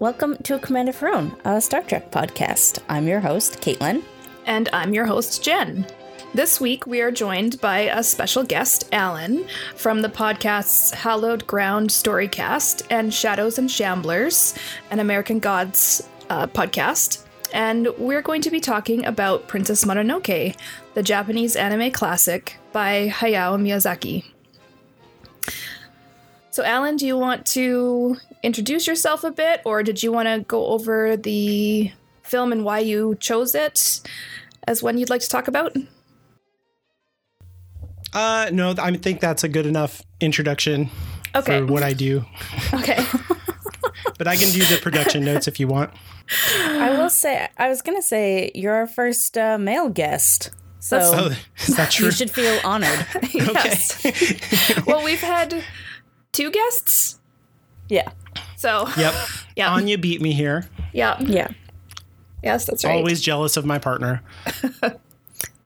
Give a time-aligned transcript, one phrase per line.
[0.00, 2.78] Welcome to A Command of Her Own, a Star Trek podcast.
[2.88, 4.02] I'm your host, Caitlin.
[4.46, 5.86] And I'm your host, Jenn.
[6.32, 9.46] This week, we are joined by a special guest, Alan,
[9.76, 14.56] from the podcasts Hallowed Ground Storycast and Shadows and Shamblers,
[14.90, 17.26] an American Gods uh, podcast.
[17.52, 20.56] And we're going to be talking about Princess Mononoke,
[20.94, 24.24] the Japanese anime classic by Hayao Miyazaki.
[26.52, 30.40] So, Alan, do you want to introduce yourself a bit, or did you want to
[30.46, 31.90] go over the
[32.22, 34.00] film and why you chose it
[34.66, 35.76] as one you'd like to talk about?
[38.12, 40.90] Uh, no, I think that's a good enough introduction
[41.34, 41.60] Okay.
[41.60, 42.24] for what I do.
[42.74, 43.04] Okay.
[44.18, 45.90] But I can do the production notes if you want.
[46.58, 50.50] I will say, I was going to say, you're our first uh, male guest.
[50.78, 51.30] So Oh,
[51.66, 52.06] is that true?
[52.06, 53.06] you should feel honored.
[53.32, 54.84] yes.
[54.86, 55.64] well, we've had
[56.32, 57.18] two guests.
[57.88, 58.10] yeah.
[58.60, 59.14] So, Yep.
[59.56, 59.70] yeah.
[59.72, 60.66] Anya beat me here.
[60.92, 61.16] yeah.
[61.20, 61.48] Yeah.
[62.42, 62.96] Yes, that's right.
[62.96, 64.22] Always jealous of my partner.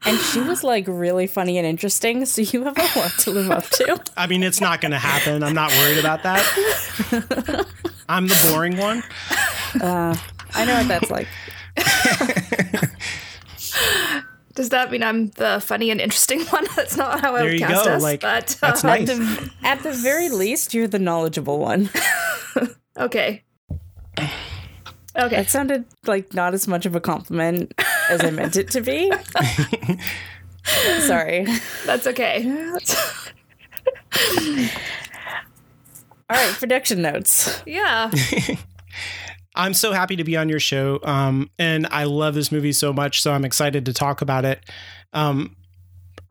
[0.07, 2.27] And she was like really funny and interesting.
[2.27, 3.99] So you have a lot to live up to.
[4.19, 5.43] I mean, it's not going to happen.
[5.43, 7.67] I'm not worried about that.
[8.07, 9.03] I'm the boring one.
[9.81, 11.27] I know what that's like.
[14.55, 16.67] Does that mean I'm the funny and interesting one?
[16.77, 17.93] That's not how I There would you cast go.
[17.93, 18.03] us.
[18.03, 19.09] Like, but that's uh, nice.
[19.09, 21.89] The- at the very least, you're the knowledgeable one.
[22.99, 23.43] Okay.
[24.19, 25.37] Okay.
[25.37, 27.73] It sounded like not as much of a compliment
[28.11, 29.13] as I meant it to be.
[31.01, 31.47] Sorry.
[31.87, 32.45] That's okay.
[36.31, 37.63] All right, production notes.
[37.67, 38.11] yeah.
[39.55, 40.99] I'm so happy to be on your show.
[41.05, 43.23] Um, and I love this movie so much.
[43.23, 44.65] So I'm excited to talk about it.
[45.13, 45.55] Um,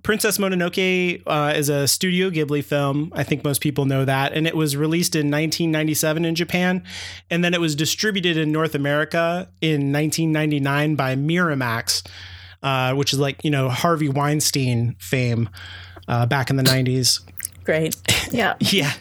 [0.03, 3.11] Princess Mononoke uh, is a Studio Ghibli film.
[3.15, 4.33] I think most people know that.
[4.33, 6.83] And it was released in 1997 in Japan.
[7.29, 12.05] And then it was distributed in North America in 1999 by Miramax,
[12.61, 15.49] uh, which is like, you know, Harvey Weinstein fame
[16.09, 17.21] uh, back in the 90s.
[17.63, 17.95] Great.
[18.31, 18.55] Yeah.
[18.61, 18.91] Yeah.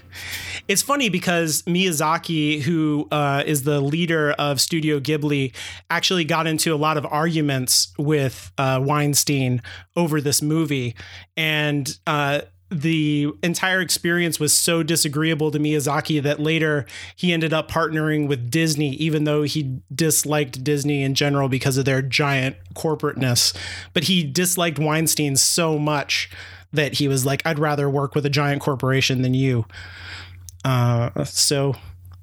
[0.69, 5.55] It's funny because Miyazaki, who uh, is the leader of Studio Ghibli,
[5.89, 9.63] actually got into a lot of arguments with uh, Weinstein
[9.97, 10.95] over this movie.
[11.35, 16.87] And uh, the entire experience was so disagreeable to Miyazaki that later
[17.17, 21.85] he ended up partnering with Disney, even though he disliked Disney in general because of
[21.85, 23.55] their giant corporateness.
[23.93, 26.31] But he disliked Weinstein so much
[26.73, 29.67] that he was like, I'd rather work with a giant corporation than you.
[30.65, 31.75] Uh, so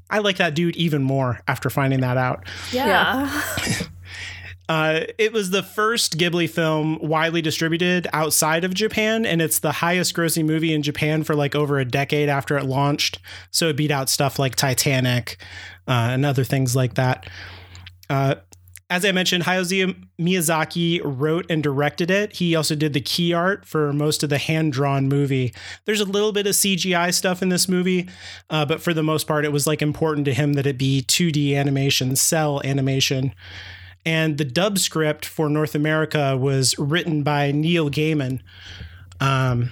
[0.09, 2.45] I like that dude even more after finding that out.
[2.71, 3.41] Yeah.
[4.69, 9.71] Uh, it was the first Ghibli film widely distributed outside of Japan, and it's the
[9.71, 13.17] highest grossing movie in Japan for like over a decade after it launched.
[13.49, 15.37] So it beat out stuff like Titanic
[15.87, 17.27] uh, and other things like that.
[18.91, 22.33] As I mentioned, Hayao Miyazaki wrote and directed it.
[22.37, 25.53] He also did the key art for most of the hand drawn movie.
[25.85, 28.09] There's a little bit of CGI stuff in this movie,
[28.49, 31.03] uh, but for the most part, it was like important to him that it be
[31.07, 33.35] 2D animation, cel animation.
[34.05, 38.41] And the dub script for North America was written by Neil Gaiman.
[39.19, 39.71] Um,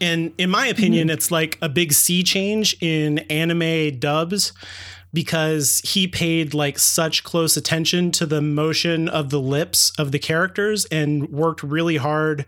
[0.00, 4.52] and in my opinion, it's like a big sea change in anime dubs
[5.12, 10.18] because he paid like such close attention to the motion of the lips of the
[10.18, 12.44] characters and worked really hard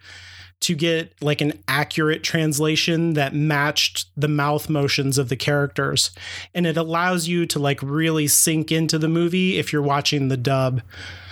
[0.61, 6.11] to get like an accurate translation that matched the mouth motions of the characters
[6.55, 10.37] and it allows you to like really sink into the movie if you're watching the
[10.37, 10.83] dub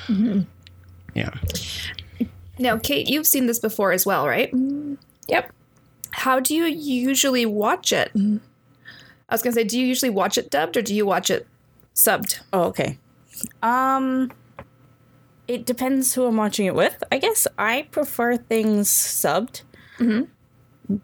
[0.06, 0.40] mm-hmm.
[1.14, 1.30] yeah
[2.58, 4.52] Now, Cait, you've seen this before as well, right?
[4.52, 4.94] Mm-hmm.
[5.28, 5.52] Yep.
[6.10, 8.10] How do you usually watch it?
[9.28, 11.30] I was going to say, do you usually watch it dubbed or do you watch
[11.30, 11.46] it
[11.94, 12.40] subbed?
[12.52, 12.98] Oh, okay.
[13.62, 14.32] Um
[15.46, 17.02] it depends who I'm watching it with.
[17.10, 19.62] I guess I prefer things subbed.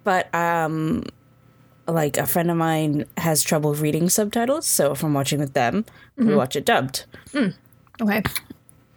[0.04, 1.04] But um
[1.86, 5.84] like a friend of mine has trouble reading subtitles, so if I'm watching with them,
[6.16, 7.04] we watch it dubbed.
[8.00, 8.22] Okay.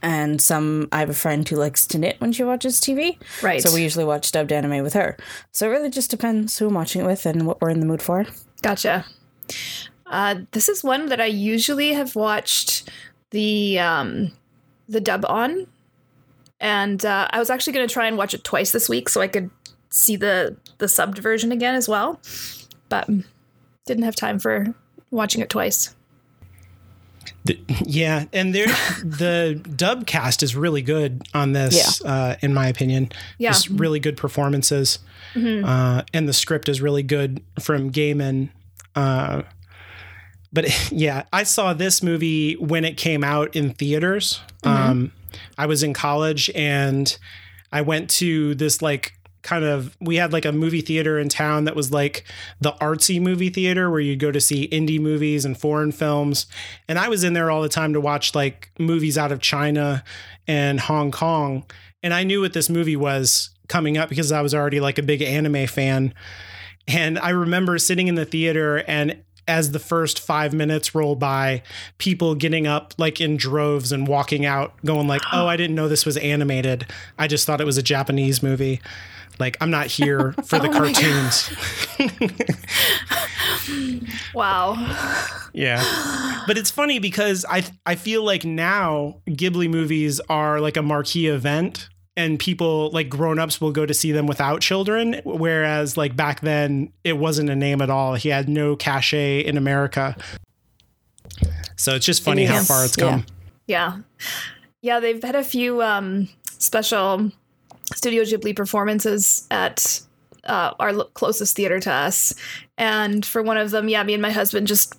[0.02, 3.18] And some I have a friend who likes to knit when she watches TV.
[3.44, 3.62] Right.
[3.62, 5.18] So we usually watch dubbed anime with her.
[5.52, 7.86] So it really just depends who I'm watching it with and what we're in the
[7.86, 8.26] mood for.
[8.62, 9.06] Gotcha.
[10.06, 12.90] Uh, this is one that I usually have watched
[13.32, 14.32] the um,
[14.88, 15.68] the dub on,
[16.60, 19.22] and uh, I was actually going to try and watch it twice this week so
[19.22, 19.50] I could
[19.90, 22.22] see the the subbed version again as well,
[22.90, 23.10] but
[23.86, 24.74] didn't have time for
[25.12, 25.94] watching it twice.
[27.44, 28.68] The- yeah, and there
[29.04, 33.10] the dub cast is really good on this, uh, in my opinion.
[33.38, 33.50] Yeah.
[33.52, 35.00] Just really good performances,
[35.36, 38.50] uh, and the script is really good from Gaiman.
[38.98, 39.44] Uh,
[40.52, 44.42] but yeah, I saw this movie when it came out in theaters.
[44.64, 45.12] Um,
[45.58, 47.16] I was in college and
[47.72, 49.14] I went to this like
[49.44, 52.26] kind of we had like a movie theater in town that was like
[52.60, 56.48] the artsy movie theater where you'd go to see indie movies and foreign films.
[56.90, 60.04] And i was in there all the time to watch like movies out of china
[60.48, 61.64] and hong kong.
[62.04, 65.04] And i knew what this movie was coming up because i was already like a
[65.04, 66.14] big anime fan
[66.88, 71.62] and i remember sitting in the theater and as the first five minutes rolled by,
[72.00, 75.88] people getting up like in droves and walking out, going like, "Oh, I didn't know
[75.88, 76.86] this was animated.
[77.18, 78.82] I just thought it was a Japanese movie."
[79.40, 81.52] Like I'm not here for the oh cartoons.
[84.34, 84.76] Wow.
[85.54, 86.44] yeah.
[86.48, 91.28] But it's funny because I I feel like now Ghibli movies are like a marquee
[91.28, 96.42] event and people like grown-ups will go to see them without children whereas like back
[96.42, 98.16] then it wasn't a name at all.
[98.16, 100.18] He had no cachet in America.
[101.76, 103.10] So it's just funny how far it's Yeah.
[103.12, 103.26] come.
[103.68, 103.98] Yeah.
[104.82, 107.32] Yeah, they've had a few um, special
[107.96, 110.02] Studio Ghibli performances at
[110.46, 112.34] uh, our closest theater to us.
[112.78, 114.96] And for one of them, yeah, me and my husband just,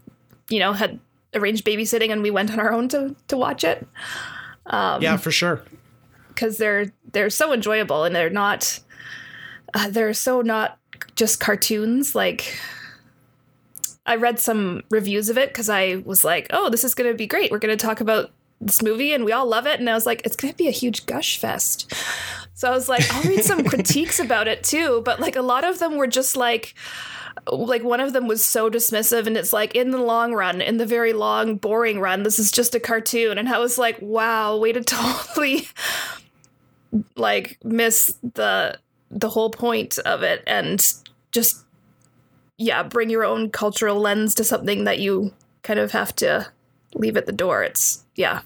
[0.50, 0.98] you know, had
[1.34, 3.86] arranged babysitting and we went on our own to, to watch it
[4.70, 5.62] yeah, for sure.
[6.28, 8.80] because they're they're so enjoyable and they're not
[9.74, 10.78] uh, they're so not
[11.14, 12.14] just cartoons.
[12.14, 12.58] Like
[14.06, 17.16] i read some reviews of it because i was like oh this is going to
[17.16, 17.50] be great.
[17.50, 19.78] We're going to talk about this movie and we all love it.
[19.80, 21.92] And i was like it's going to be a huge gush fest.
[22.54, 25.02] So i was like i'll read some critiques about it too.
[25.04, 26.74] But like a lot of them were just like
[27.50, 30.76] like one of them was so dismissive and it's like in the long run in
[30.76, 33.38] the very long boring run this is just a cartoon.
[33.38, 35.68] And i was like wow way to totally
[37.16, 38.78] like miss the
[39.10, 40.92] the whole point of it and
[41.32, 41.64] just
[42.58, 45.32] yeah bring your own cultural lens to something that you
[45.62, 46.46] kind of have to
[46.94, 48.40] leave at the door it's yeah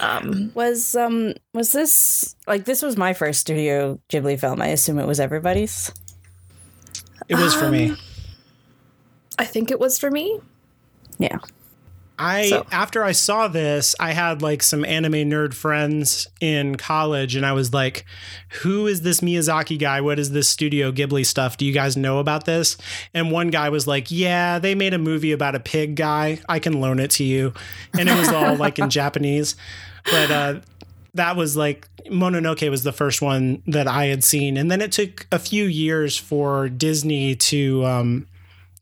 [0.00, 4.60] um Was um was this like this was my first Studio Ghibli film?
[4.60, 5.92] I assume it was everybody's.
[7.28, 7.94] It was for me.
[9.38, 10.40] i think it was for me
[11.18, 11.38] Yeah.
[12.18, 17.34] I So- after I saw this, I had like some anime nerd friends in college,
[17.34, 18.04] and I was like,
[18.62, 20.00] "Who is this Miyazaki guy?
[20.00, 21.56] What is this Studio Ghibli stuff?
[21.56, 22.76] Do you guys know about this?"
[23.12, 26.38] And one guy was like, "Yeah, they made a movie about a pig guy.
[26.48, 27.52] I can loan it to you,"
[27.98, 29.56] and it was all like in Japanese,
[30.04, 30.54] but uh,
[31.14, 34.92] that was like Mononoke was the first one that I had seen, and then it
[34.92, 37.84] took a few years for Disney to.
[37.84, 38.26] Um,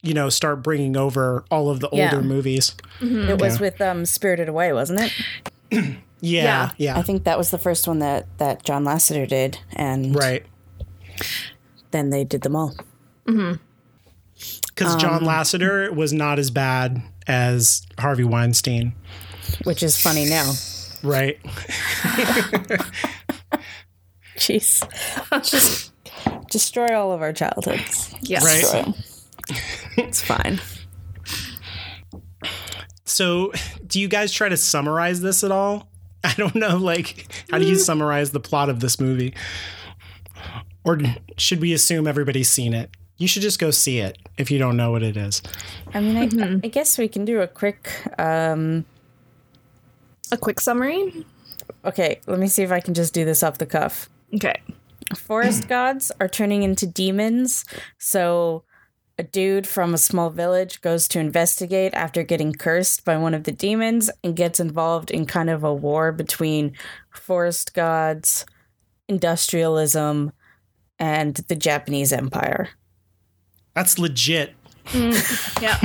[0.03, 2.11] you know, start bringing over all of the Yeah.
[2.13, 2.75] older movies.
[3.01, 3.31] Mm-hmm.
[3.31, 5.13] It was with um Spirited Away, wasn't it?
[6.25, 6.71] Yeah, Yeah.
[6.95, 10.47] yeah, I think that was the first one that that John Lasseter did, and right.
[11.91, 12.77] then they did them all.
[13.27, 13.55] Mm-hmm.
[14.69, 18.93] Because John um, Lasseter was not as bad as Harvey Weinstein,
[19.65, 20.53] which is funny now.
[21.03, 21.41] right?
[24.37, 24.83] Jeez,
[25.43, 25.93] just
[26.51, 28.15] destroy all of our childhoods.
[28.23, 28.61] yes Right.
[28.61, 28.95] Destroy 'em.
[29.97, 30.61] It's fine.
[33.05, 33.53] So,
[33.87, 35.89] do you guys try to summarize this at all?
[36.25, 36.77] I don't know.
[36.77, 39.35] Like, how do you summarize the plot of this movie?
[40.85, 40.99] Or
[41.37, 42.91] should we assume everybody's seen it?
[43.19, 45.43] You should just go see it if you don't know what it is.
[45.95, 47.91] I mean, I, I guess we can do a quick.
[48.19, 48.85] Um,
[50.31, 51.25] a quick summary
[51.85, 54.09] okay, let me see if I can just do this off the cuff.
[54.35, 54.61] okay
[55.17, 57.65] Forest gods are turning into demons,
[57.99, 58.65] so
[59.23, 63.45] a dude from a small village goes to investigate after getting cursed by one of
[63.45, 66.73] the demons and gets involved in kind of a war between
[67.09, 68.45] forest gods,
[69.09, 70.33] industrialism,
[70.99, 72.71] and the Japanese Empire.
[73.75, 74.55] That's legit.
[74.93, 75.79] yeah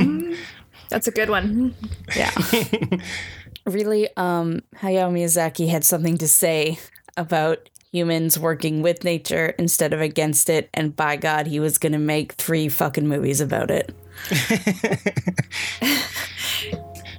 [0.88, 1.72] that's a good one
[2.16, 2.32] Yeah.
[3.66, 6.80] really, um, Hayao Miyazaki had something to say
[7.16, 11.98] about humans working with nature instead of against it, and by God, he was gonna
[11.98, 13.94] make three fucking movies about it.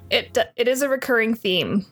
[0.10, 1.86] it it is a recurring theme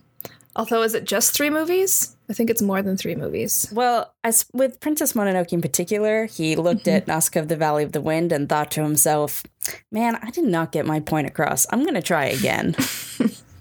[0.55, 4.45] although is it just three movies i think it's more than three movies Well, as
[4.53, 6.97] with Princess Mononoke in particular, he looked mm-hmm.
[6.97, 9.43] at Nausicaa of the Valley of the Wind and thought to himself,
[9.91, 11.65] "Man, I did not get my point across.
[11.71, 12.75] I'm gonna try again."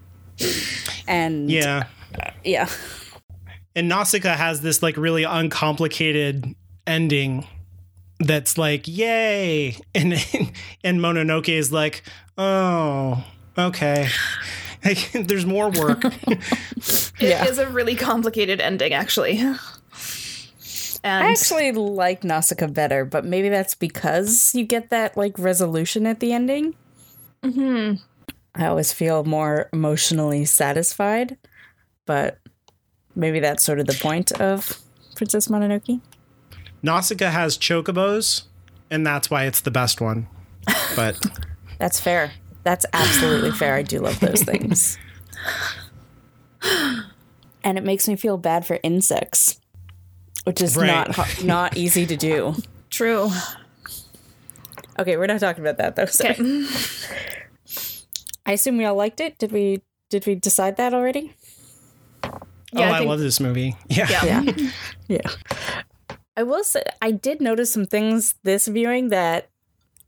[1.08, 1.84] and Yeah.
[2.14, 2.68] Uh, yeah,
[3.76, 6.54] And Nausicaa has this like really uncomplicated
[6.86, 7.46] ending
[8.18, 9.76] that's like, yay.
[9.94, 10.14] And
[10.82, 12.02] and Mononoke is like,
[12.38, 13.22] oh,
[13.56, 14.08] okay.
[14.84, 16.02] Like, there's more work.
[16.76, 17.62] It is Yeah.
[17.62, 19.38] a really complicated ending actually
[21.04, 26.04] and I actually like Nausicaa better, but maybe that's because you get that like resolution
[26.06, 26.74] at the ending.
[27.44, 28.02] Mm-hmm.
[28.54, 31.36] I always feel more emotionally satisfied,
[32.06, 32.38] but
[33.16, 34.78] maybe that's sort of the point of
[35.16, 36.00] Princess Mononoke.
[36.82, 38.42] Nausicaa has chocobos,
[38.90, 40.28] and that's why it's the best one.
[40.94, 41.18] But
[41.78, 42.32] That's fair.
[42.62, 43.74] That's absolutely fair.
[43.74, 44.98] I do love those things.
[47.64, 49.60] And it makes me feel bad for insects,
[50.44, 50.88] which is Right.
[51.16, 52.54] not not easy to do.
[52.90, 53.30] True.
[54.98, 56.06] Okay, we're not talking about that though.
[56.06, 56.66] So Okay.
[58.46, 59.38] I assume we all liked it.
[59.38, 61.34] Did we did we decide that already?
[62.72, 63.76] Yeah, oh, I I, love this movie.
[63.88, 64.06] Yeah.
[64.10, 64.42] Yeah.
[64.42, 64.70] Yeah.
[65.08, 65.30] yeah.
[66.36, 69.48] I will say I did notice some things this viewing that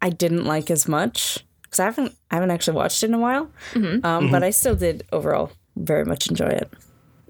[0.03, 3.19] I didn't like as much because I haven't I haven't actually watched it in a
[3.19, 3.51] while.
[3.75, 6.71] Um, But I still did overall very much enjoy it.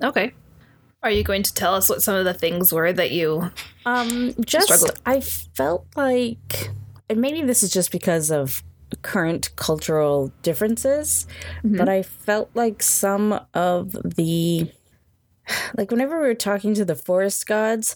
[0.02, 0.32] Okay.
[1.02, 3.50] Are you going to tell us what some of the things were that you
[3.87, 4.97] Um, just Struggle.
[5.06, 6.70] I felt like,
[7.08, 8.64] and maybe this is just because of
[9.02, 11.26] current cultural differences,
[11.62, 14.70] but I felt like some of the,
[15.76, 17.95] like whenever we were talking to the forest gods,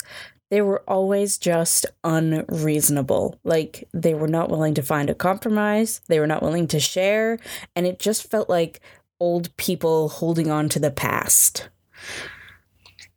[0.50, 3.38] they were always just unreasonable.
[3.44, 6.00] Like they were not willing to find a compromise.
[6.08, 7.38] They were not willing to share,
[7.74, 8.80] and it just felt like
[9.20, 11.68] old people holding on to the past.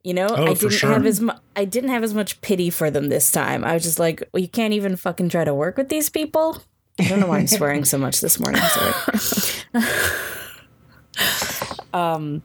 [0.03, 0.91] You know, Oh, I didn't sure.
[0.91, 3.65] have as mu- I didn't have as much pity for them this time.
[3.65, 6.61] I was just like, well, you can't even fucking try to work with these people.
[6.99, 8.61] I don't know why I'm swearing so much this morning.
[8.61, 8.93] Sorry.
[11.93, 12.43] um,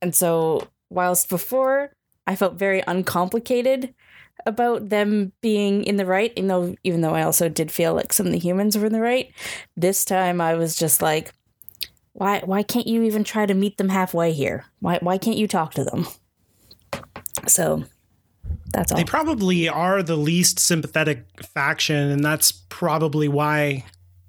[0.00, 1.92] and so whilst before
[2.26, 3.94] I felt very uncomplicated
[4.46, 8.12] about them being in the right, even though even though I also did feel like
[8.12, 9.32] some of the humans were in the right,
[9.76, 11.32] this time I was just like,
[12.12, 14.64] why why can't you even try to meet them halfway here?
[14.80, 16.06] Why why can't you talk to them?
[17.46, 17.84] So
[18.72, 18.98] that's all.
[18.98, 23.84] They probably are the least sympathetic faction, and that's probably why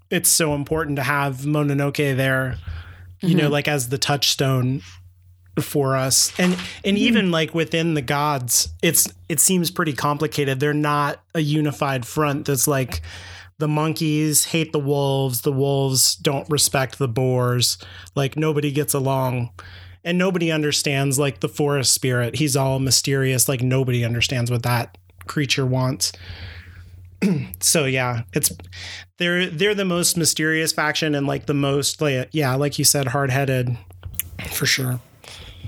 [0.10, 2.58] it's so important to have Mononoke there,
[3.22, 3.54] you know, mm-hmm.
[3.54, 4.82] like as the touchstone
[5.62, 6.38] for us.
[6.40, 7.04] And and hmm.
[7.04, 10.60] even like within the gods, it's it seems pretty complicated.
[10.60, 13.02] They're not a unified front that's like
[13.58, 17.78] the monkeys hate the wolves, the wolves don't respect the boars,
[18.16, 19.52] like nobody gets along
[20.04, 22.36] and nobody understands like the forest spirit.
[22.36, 26.12] He's all mysterious, like nobody understands what that creature wants.
[27.60, 28.52] so yeah, it's
[29.18, 33.08] they're they're the most mysterious faction and like the most like yeah, like you said,
[33.08, 33.78] hard headed
[34.52, 35.00] for sure.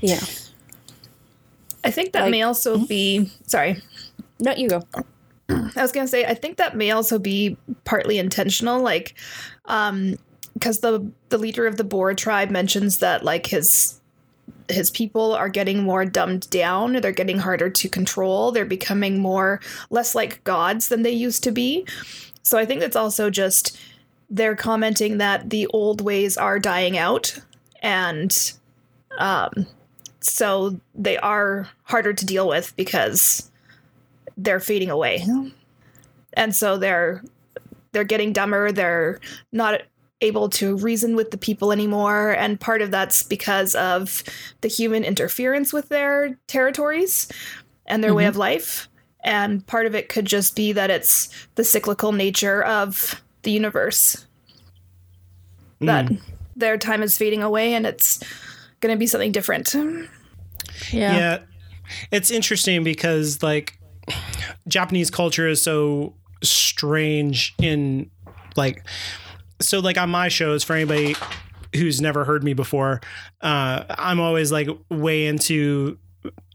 [0.01, 0.19] Yeah.
[1.83, 3.81] I think that Like- may also be sorry.
[4.39, 4.83] No, you go.
[5.49, 9.15] I was gonna say I think that may also be partly intentional, like
[9.65, 10.17] um
[10.53, 13.99] because the the leader of the Boar tribe mentions that like his
[14.69, 19.61] his people are getting more dumbed down, they're getting harder to control, they're becoming more
[19.89, 21.85] less like gods than they used to be.
[22.43, 23.77] So I think it's also just
[24.29, 27.39] they're commenting that the old ways are dying out
[27.81, 28.53] and
[29.19, 29.65] um
[30.27, 33.49] so they are harder to deal with because
[34.37, 35.25] they're fading away.
[36.33, 37.23] And so they're
[37.91, 38.71] they're getting dumber.
[38.71, 39.19] They're
[39.51, 39.81] not
[40.21, 42.31] able to reason with the people anymore.
[42.31, 44.23] And part of that's because of
[44.61, 47.27] the human interference with their territories
[47.85, 48.29] and their way mm-hmm.
[48.29, 48.89] of life.
[49.23, 54.25] And part of it could just be that it's the cyclical nature of the universe
[55.79, 56.15] that hmm.
[56.55, 58.23] their time is fading away and it's
[58.79, 59.75] going to be something different
[60.91, 61.17] Yeah.
[61.17, 61.39] Yeah.
[62.11, 63.79] It's interesting because like
[64.67, 68.09] Japanese culture is so strange in
[68.55, 68.85] like
[69.61, 71.15] so like on my shows for anybody
[71.75, 73.01] who's never heard me before,
[73.41, 75.97] uh I'm always like way into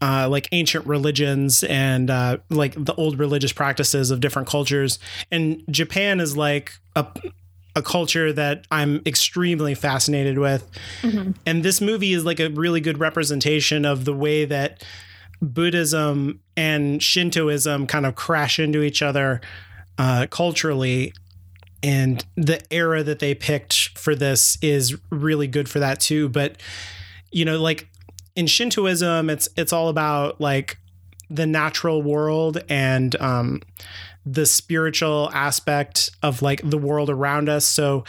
[0.01, 4.99] uh, like ancient religions and uh, like the old religious practices of different cultures.
[5.31, 7.07] And Japan is like a,
[7.75, 10.69] a culture that I'm extremely fascinated with.
[11.45, 14.83] And this movie is like a really good representation of the way that
[15.41, 19.41] Buddhism and Shintoism kind of crash into each other
[19.97, 21.13] uh, culturally.
[21.81, 26.29] And the era that they picked for this is really good for that too.
[26.29, 26.61] But,
[27.31, 27.89] you know, like
[28.35, 30.77] in Shintoism, it's it's all about like
[31.29, 33.61] the natural world and um,
[34.25, 37.65] the spiritual aspect of like the world around us.
[37.65, 38.03] So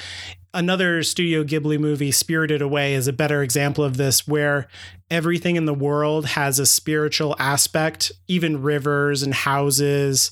[0.53, 4.69] another Studio Ghibli movie, Spirited Away, is a better example of this, where
[5.11, 10.31] everything in the world has a spiritual aspect, even rivers and houses,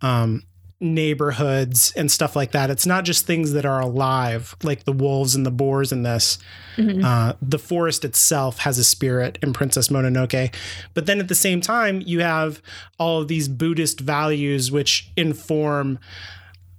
[0.00, 0.44] um,
[0.80, 2.70] neighborhoods, and stuff like that.
[2.70, 6.38] It's not just things that are alive, like the wolves and the boars in this.
[7.04, 10.54] Uh, the forest itself has a spirit in Princess Mononoke.
[10.92, 12.60] But then at the same time, you have
[12.98, 15.98] all of these Buddhist values which inform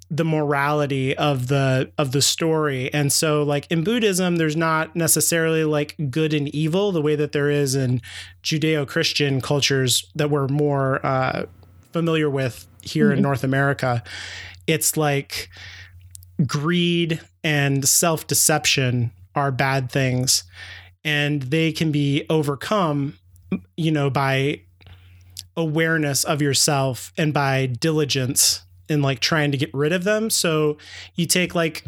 [0.10, 5.66] the morality of the of the story and so like in buddhism there's not necessarily
[5.66, 8.02] like good and evil the way that there is in
[8.42, 11.46] judeo-christian cultures that we're more uh,
[11.98, 13.18] familiar with here mm-hmm.
[13.18, 14.04] in north america
[14.68, 15.50] it's like
[16.46, 20.44] greed and self-deception are bad things
[21.04, 23.18] and they can be overcome
[23.76, 24.62] you know by
[25.56, 30.30] awareness of yourself and by diligence in like trying to get rid of them.
[30.30, 30.78] So
[31.16, 31.84] you take like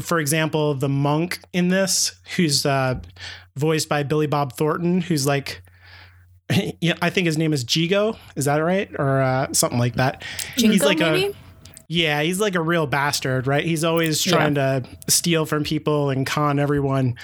[0.00, 3.00] for example, the monk in this, who's uh,
[3.54, 5.62] voiced by Billy Bob Thornton, who's like,
[6.80, 8.16] yeah, I think his name is Jigo.
[8.36, 10.24] Is that right, or uh, something like that?
[10.56, 11.26] Jingo, he's like maybe?
[11.26, 11.34] a
[11.90, 13.64] yeah, he's like a real bastard, right?
[13.64, 14.80] He's always trying yeah.
[14.80, 17.16] to steal from people and con everyone.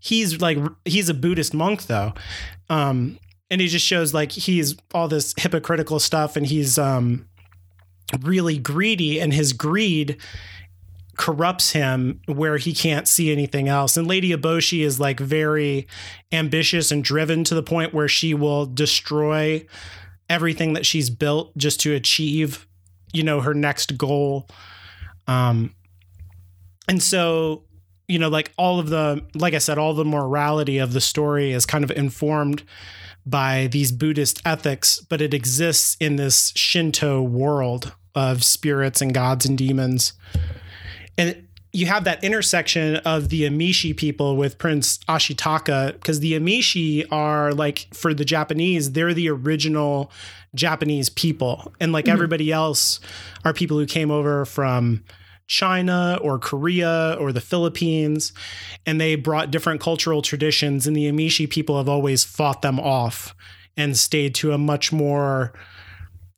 [0.00, 2.14] He's like he's a Buddhist monk though,
[2.70, 3.18] um,
[3.50, 7.26] and he just shows like he's all this hypocritical stuff, and he's um,
[8.20, 10.18] really greedy and his greed
[11.16, 13.96] corrupts him where he can't see anything else.
[13.96, 15.86] And Lady Eboshi is like very
[16.30, 19.66] ambitious and driven to the point where she will destroy
[20.30, 22.66] everything that she's built just to achieve,
[23.12, 24.48] you know, her next goal.
[25.26, 25.74] Um
[26.88, 27.64] and so,
[28.08, 31.52] you know, like all of the like I said, all the morality of the story
[31.52, 32.62] is kind of informed
[33.24, 39.46] by these Buddhist ethics, but it exists in this Shinto world of spirits and gods
[39.46, 40.14] and demons.
[41.22, 47.06] And you have that intersection of the Emishi people with Prince Ashitaka, because the Emishi
[47.10, 50.10] are like, for the Japanese, they're the original
[50.54, 51.72] Japanese people.
[51.80, 52.12] And like mm-hmm.
[52.12, 53.00] everybody else,
[53.44, 55.04] are people who came over from
[55.46, 58.32] China or Korea or the Philippines,
[58.84, 60.86] and they brought different cultural traditions.
[60.86, 63.34] And the Emishi people have always fought them off
[63.76, 65.52] and stayed to a much more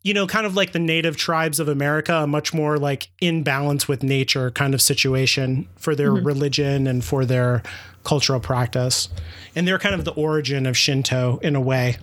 [0.04, 3.42] you know, kind of like the native tribes of America, a much more like in
[3.42, 6.26] balance with nature kind of situation for their mm-hmm.
[6.26, 7.62] religion and for their
[8.04, 9.08] cultural practice.
[9.56, 11.96] And they're kind of the origin of Shinto in a way.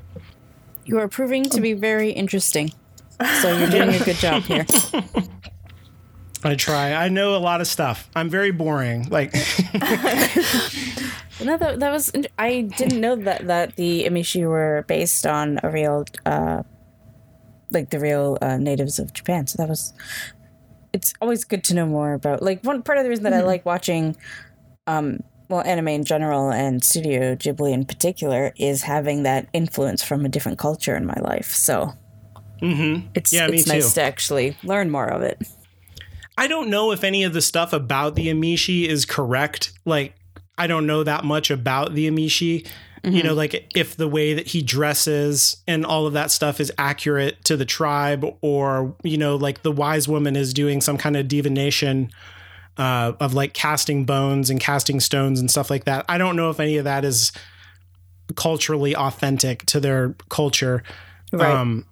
[0.84, 2.74] You are proving to be very interesting.
[3.40, 4.66] So you're doing a good job here.
[6.44, 6.94] I try.
[6.94, 8.10] I know a lot of stuff.
[8.16, 9.08] I'm very boring.
[9.10, 9.32] Like
[11.44, 12.12] No, that, that was.
[12.40, 16.64] I didn't know that that the Emishi were based on a real uh,
[17.72, 19.48] like the real uh, natives of Japan.
[19.48, 19.94] So that was.
[20.94, 23.44] It's always good to know more about like one part of the reason that mm-hmm.
[23.44, 24.18] I like watching,
[24.88, 30.26] um, well, anime in general and Studio Ghibli in particular is having that influence from
[30.26, 31.48] a different culture in my life.
[31.48, 31.94] So.
[32.62, 33.08] Mm-hmm.
[33.16, 33.96] It's yeah, it's nice too.
[33.96, 35.42] to actually learn more of it.
[36.38, 39.74] I don't know if any of the stuff about the Emishi is correct.
[39.86, 40.14] Like,
[40.58, 42.68] I don't know that much about the Emishi.
[43.04, 43.16] Mm-hmm.
[43.16, 46.72] You know, like if the way that he dresses and all of that stuff is
[46.78, 51.18] accurate to the tribe, or, you know, like the wise woman is doing some kind
[51.18, 52.12] of divination
[52.78, 56.06] uh, of like casting bones and casting stones and stuff like that.
[56.08, 57.32] I don't know if any of that is
[58.36, 60.84] culturally authentic to their culture.
[61.34, 61.50] Right.
[61.50, 61.88] Um,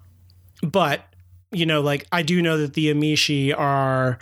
[0.62, 1.04] but,
[1.50, 4.20] you know, like I do know that the Emishi are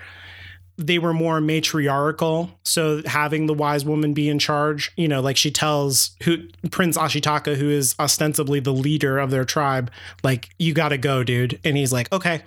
[0.79, 2.51] they were more matriarchal.
[2.63, 6.39] So having the wise woman be in charge, you know, like she tells who
[6.71, 9.91] Prince Ashitaka, who is ostensibly the leader of their tribe,
[10.23, 11.59] like, you gotta go, dude.
[11.65, 12.43] And he's like, okay.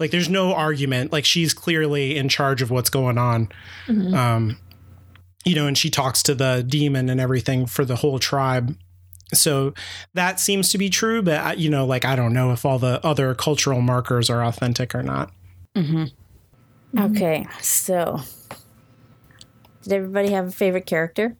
[0.00, 1.12] Like there's no argument.
[1.12, 3.48] Like she's clearly in charge of what's going on.
[3.86, 4.12] Mm-hmm.
[4.12, 4.58] Um,
[5.44, 8.76] you know, and she talks to the demon and everything for the whole tribe.
[9.32, 9.72] So
[10.14, 13.04] that seems to be true, but you know, like I don't know if all the
[13.06, 15.32] other cultural markers are authentic or not.
[15.76, 16.04] Mm-hmm.
[16.94, 17.16] Mm-hmm.
[17.16, 18.20] Okay, so
[19.82, 21.36] did everybody have a favorite character?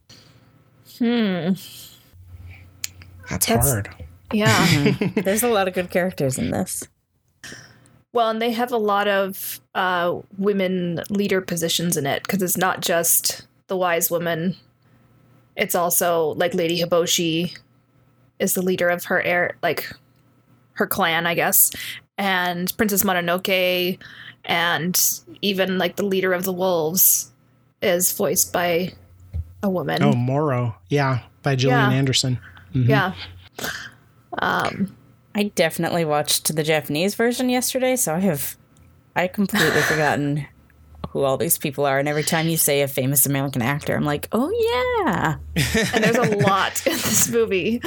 [0.98, 1.52] Hmm.
[3.28, 3.90] That's, That's hard.
[4.32, 4.66] Yeah.
[4.66, 5.20] Mm-hmm.
[5.24, 6.86] There's a lot of good characters in this.
[8.12, 12.58] Well, and they have a lot of uh, women leader positions in it because it's
[12.58, 14.56] not just the wise woman.
[15.56, 17.56] It's also like Lady Eboshi
[18.38, 19.90] is the leader of her air, like
[20.74, 21.70] her clan, I guess,
[22.18, 23.98] and Princess Mononoke
[24.44, 25.00] and
[25.40, 27.30] even like the leader of the wolves
[27.80, 28.92] is voiced by
[29.62, 30.02] a woman.
[30.02, 31.96] Oh, Moro, yeah, by Gillian yeah.
[31.96, 32.38] Anderson.
[32.74, 32.90] Mm-hmm.
[32.90, 33.14] Yeah.
[34.38, 34.96] Um,
[35.34, 38.56] I definitely watched the Japanese version yesterday, so I have
[39.14, 40.46] I completely forgotten
[41.10, 41.98] who all these people are.
[41.98, 44.50] And every time you say a famous American actor, I'm like, oh
[45.14, 45.36] yeah.
[45.94, 47.82] and there's a lot in this movie.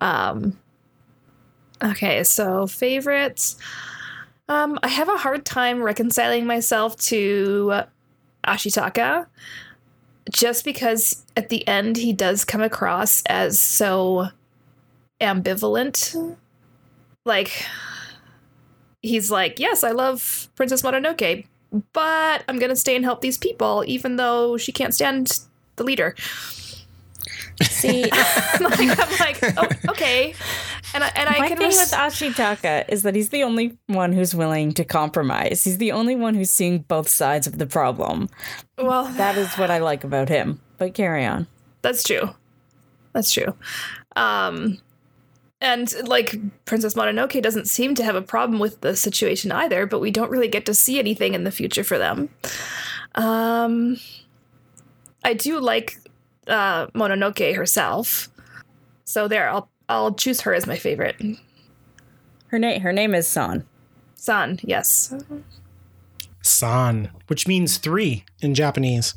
[0.00, 0.58] Um,
[1.82, 3.56] okay, so favorites.
[4.52, 7.84] Um, I have a hard time reconciling myself to
[8.46, 9.26] Ashitaka
[10.30, 14.28] just because at the end he does come across as so
[15.22, 16.36] ambivalent.
[17.24, 17.64] Like,
[19.00, 21.46] he's like, Yes, I love Princess Mononoke,
[21.94, 25.40] but I'm gonna stay and help these people, even though she can't stand
[25.76, 26.14] the leader.
[27.62, 30.34] See, like, I'm like, oh, okay,
[30.94, 33.78] and I and I my can thing res- with Ashitaka is that he's the only
[33.86, 35.64] one who's willing to compromise.
[35.64, 38.28] He's the only one who's seeing both sides of the problem.
[38.78, 40.60] well, That is what I like about him.
[40.78, 41.46] But carry on.
[41.82, 42.30] That's true.
[43.12, 43.54] That's true.
[44.16, 44.78] Um,
[45.60, 50.00] and like Princess Mononoke doesn't seem to have a problem with the situation either, but
[50.00, 52.28] we don't really get to see anything in the future for them.
[53.14, 53.98] Um,
[55.24, 55.98] I do like
[56.48, 58.28] uh, Mononoke herself,
[59.04, 61.20] so there I'll I'll choose her as my favorite.
[62.48, 63.66] Her name her name is San.
[64.14, 65.14] San, yes.
[66.42, 69.14] San, which means three in Japanese.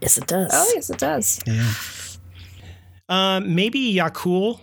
[0.00, 0.50] Yes, it does.
[0.52, 2.18] Oh yes, it does.
[3.08, 4.60] Um, maybe Yakul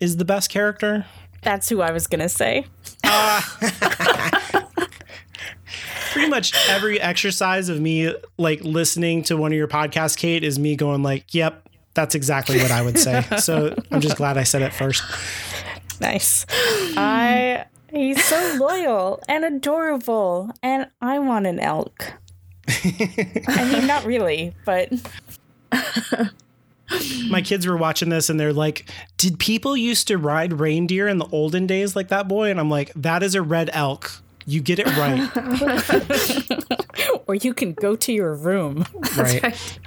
[0.00, 1.06] is the best character.
[1.42, 2.66] That's who I was gonna say.
[6.12, 10.58] Pretty much every exercise of me like listening to one of your podcasts, Cait, is
[10.58, 11.65] me going like, "Yep,
[11.96, 15.02] that's exactly what I would say." so I'm just glad I said it first.
[16.00, 16.46] Nice.
[16.96, 22.12] I he's so loyal and adorable, and I want an elk.
[22.68, 24.92] I mean, not really, but
[27.28, 31.18] My kids were watching this and they're like, "Did people used to ride reindeer in
[31.18, 34.22] the olden days like that boy?" And I'm like, "That is a red elk.
[34.46, 35.28] You get it right."
[37.26, 38.86] or you can go to your room.
[39.16, 39.78] right.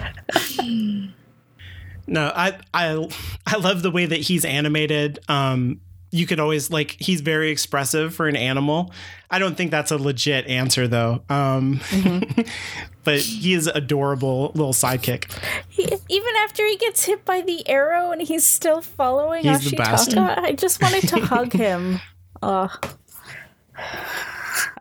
[2.10, 3.08] No, I I
[3.46, 5.20] I love the way that he's animated.
[5.28, 8.92] Um you could always like he's very expressive for an animal.
[9.30, 11.24] I don't think that's a legit answer though.
[11.30, 11.82] Um
[13.04, 15.32] but he is adorable little sidekick.
[15.70, 19.72] He, even after he gets hit by the arrow and he's still following He's.
[19.72, 22.00] Ashitaka, I just wanted to hug him.
[22.42, 22.70] Uh,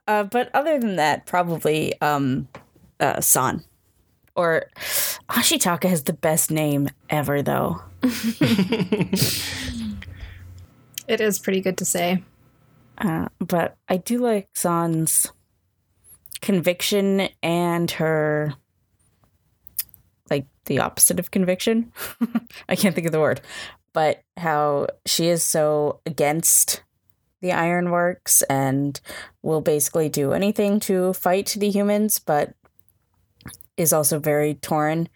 [0.06, 2.48] uh, but other than that, probably um,
[3.00, 3.64] uh, San.
[4.38, 4.70] Or
[5.28, 7.82] Ashitaka has the best name ever, though.
[11.08, 12.22] It is pretty good to say.
[12.98, 15.32] Uh, but I do like San's
[16.42, 18.54] conviction and her
[20.30, 21.92] like the opposite of conviction.
[22.68, 23.40] I can't think of the word,
[23.94, 26.82] but how she is so against
[27.40, 29.00] the ironworks and
[29.42, 32.52] will basically do anything to fight the humans, but
[33.78, 35.08] is also very torn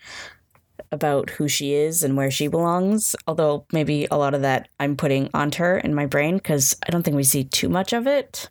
[0.91, 3.15] about who she is and where she belongs.
[3.27, 6.91] Although maybe a lot of that I'm putting onto her in my brain because I
[6.91, 8.49] don't think we see too much of it.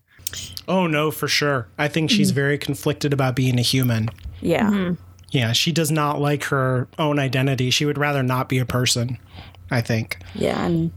[0.68, 1.68] Oh no, for sure.
[1.78, 2.36] I think she's mm.
[2.36, 4.10] very conflicted about being a human.
[4.42, 4.70] Yeah.
[4.70, 5.02] Mm-hmm.
[5.32, 7.70] Yeah, she does not like her own identity.
[7.70, 9.18] She would rather not be a person,
[9.70, 10.18] I think.
[10.36, 10.92] Yeah, and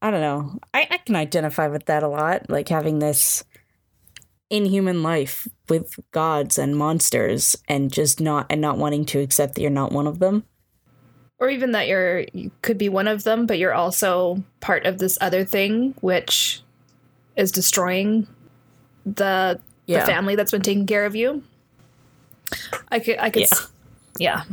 [0.00, 0.58] I don't know.
[0.72, 3.44] I, I can identify with that a lot, like having this
[4.50, 9.60] inhuman life with gods and monsters and just not and not wanting to accept that
[9.62, 10.44] you're not one of them.
[11.38, 14.98] or even that you're you could be one of them but you're also part of
[14.98, 16.62] this other thing which
[17.36, 18.26] is destroying
[19.04, 20.00] the Yeah.
[20.00, 21.42] the family that's been taking care of you
[22.90, 23.70] i could i could s-
[24.18, 24.44] yeah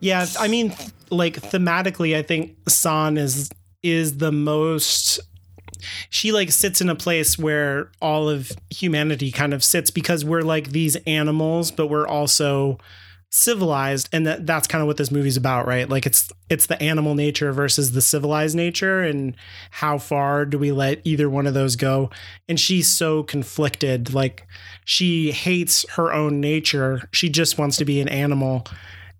[0.00, 0.72] Yeah, I mean,
[1.10, 3.50] like thematically, I think San is
[3.84, 5.20] is the most.
[6.10, 10.42] She like sits in a place where all of humanity kind of sits because we're
[10.42, 12.78] like these animals, but we're also
[13.34, 15.88] civilized, and that that's kind of what this movie's about, right?
[15.88, 19.34] Like it's it's the animal nature versus the civilized nature, and
[19.70, 22.10] how far do we let either one of those go?
[22.48, 24.46] And she's so conflicted, like
[24.84, 27.08] she hates her own nature.
[27.12, 28.66] She just wants to be an animal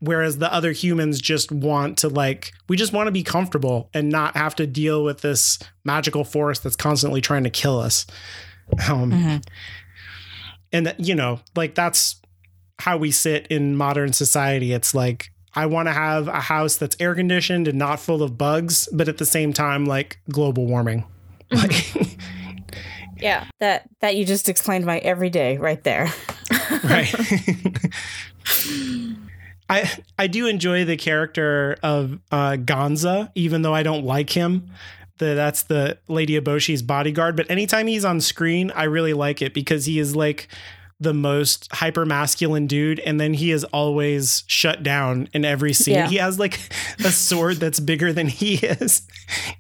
[0.03, 4.11] whereas the other humans just want to like we just want to be comfortable and
[4.11, 8.05] not have to deal with this magical force that's constantly trying to kill us.
[8.88, 9.41] Um
[10.73, 12.21] and that, you know like that's
[12.81, 14.73] how we sit in modern society.
[14.73, 18.38] It's like i want to have a house that's air conditioned and not full of
[18.38, 21.05] bugs but at the same time like global warming.
[21.53, 21.95] Like
[23.21, 23.47] Yeah.
[23.61, 26.09] That that you just explained my everyday right there.
[26.83, 27.15] right
[29.73, 34.71] i i do enjoy the character of uh gonza even though i don't like him.
[35.19, 37.37] The, that's the lady Eboshi's bodyguard.
[37.37, 40.49] But anytime he's on screen i really like it because he is like
[40.99, 45.95] the most hyper masculine dude and then he is always shut down in every scene.
[45.95, 46.09] Yeah.
[46.09, 46.61] he has like
[47.01, 49.03] a sword that's bigger than he is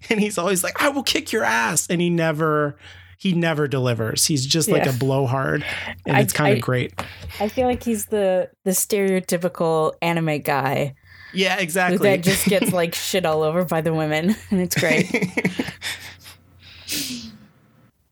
[0.08, 2.76] and he's always like i will kick your ass and he never
[3.22, 5.64] he never delivers he's just like a blowhard
[6.06, 6.92] and I- it's kind of great
[7.40, 10.94] I feel like he's the the stereotypical anime guy
[11.32, 11.98] Yeah, exactly.
[12.10, 15.06] that just gets like shit all over by the women and it's great.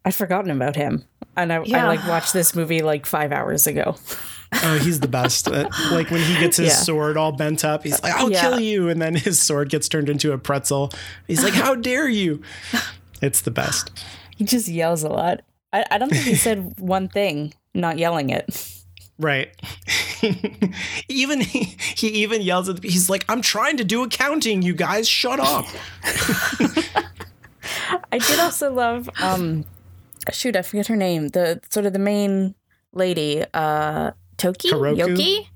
[0.05, 1.05] I'd forgotten about him.
[1.37, 3.96] and I, I like watched this movie like five hours ago.
[4.62, 5.46] Oh, he's the best.
[5.46, 6.75] Uh, like when he gets his Yeah.
[6.75, 8.40] sword all bent up, he's like, "I'll Yeah.
[8.40, 10.90] kill you," and then his sword gets turned into a pretzel.
[11.29, 12.42] He's like, "How dare you!"
[13.23, 13.90] It's the best.
[14.40, 15.42] He just yells a lot.
[15.70, 18.74] I, I don't think he said one thing, not yelling it.
[19.18, 19.55] Right.
[21.11, 22.81] even he, he even yells at.
[22.81, 25.07] The, he's like, "I'm trying to do accounting, you guys.
[25.07, 25.66] Shut up."
[28.11, 29.66] I did also love um
[30.33, 31.29] shoot, I forget her name.
[31.29, 32.55] The sort of the main
[32.94, 34.70] lady, uh Toki?
[34.70, 34.96] Kuroku?
[34.96, 35.48] Yoki?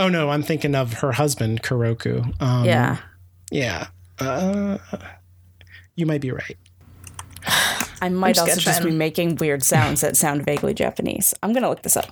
[0.00, 2.34] Oh no, I'm thinking of her husband, Kuroku.
[2.42, 2.96] Um, Yeah.
[3.52, 3.86] Yeah.
[4.18, 4.78] Uh,
[5.94, 6.56] you might be right.
[8.02, 11.34] I might just also gonna just be making weird sounds that sound vaguely Japanese.
[11.42, 12.08] I'm gonna look this up.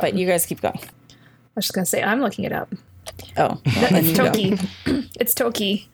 [0.00, 0.78] but you guys keep going.
[0.78, 0.86] I
[1.56, 2.72] was just gonna say I'm looking it up.
[3.36, 4.26] Oh, well, then you go.
[4.26, 4.58] Toki.
[5.18, 5.88] it's Toki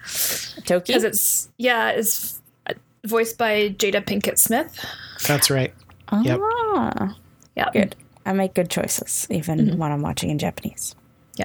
[0.65, 0.93] Toki?
[0.93, 2.75] because it's yeah, it's uh,
[3.07, 4.79] voiced by Jada Pinkett Smith.
[5.27, 5.73] That's right.
[6.23, 6.41] Yep.
[6.43, 7.17] Ah,
[7.57, 7.97] Yeah, good.
[8.27, 9.79] I make good choices, even Mm-hmm.
[9.79, 10.95] when I'm watching in Japanese.
[11.37, 11.45] Yeah.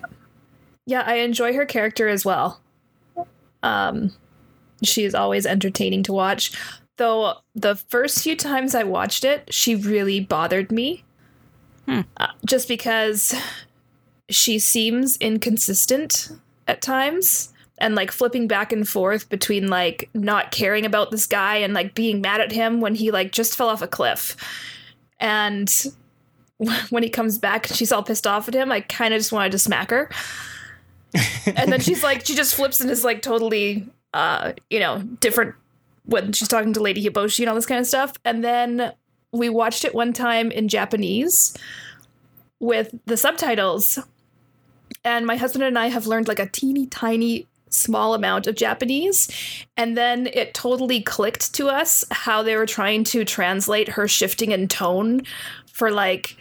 [0.85, 2.61] Yeah, I enjoy her character as well.
[3.63, 4.13] Um
[4.83, 6.51] she is always entertaining to watch.
[6.97, 11.03] Though the first few times I watched it, she really bothered me.
[12.17, 13.33] Uh, just because
[14.29, 16.29] she seems inconsistent
[16.67, 21.55] at times and like flipping back and forth between like not caring about this guy
[21.57, 24.35] and like being mad at him when he like just fell off a cliff.
[25.19, 25.73] And
[26.89, 29.31] when he comes back and she's all pissed off at him, I kind of just
[29.31, 30.09] wanted to smack her.
[31.45, 35.55] and then she's like, she just flips and is like totally, uh, you know, different
[36.05, 38.13] when she's talking to Lady Eboshi and all this kind of stuff.
[38.25, 38.93] And then
[39.31, 41.55] we watched it one time in Japanese
[42.59, 43.99] with the subtitles.
[45.03, 49.29] And my husband and I have learned like a teeny tiny small amount of Japanese.
[49.77, 54.51] And then it totally clicked to us how they were trying to translate her shifting
[54.51, 55.21] in tone
[55.71, 56.35] for like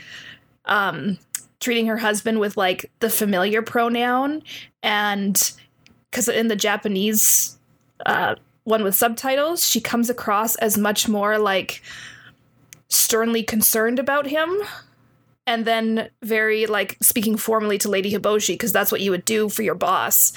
[0.64, 1.18] um
[1.60, 4.42] treating her husband with like the familiar pronoun
[4.82, 5.52] and
[6.10, 7.57] because in the Japanese
[8.06, 8.34] uh
[8.64, 11.82] one with subtitles, she comes across as much more like
[12.88, 14.62] sternly concerned about him
[15.46, 19.48] and then very like speaking formally to Lady Eboshi because that's what you would do
[19.48, 20.34] for your boss.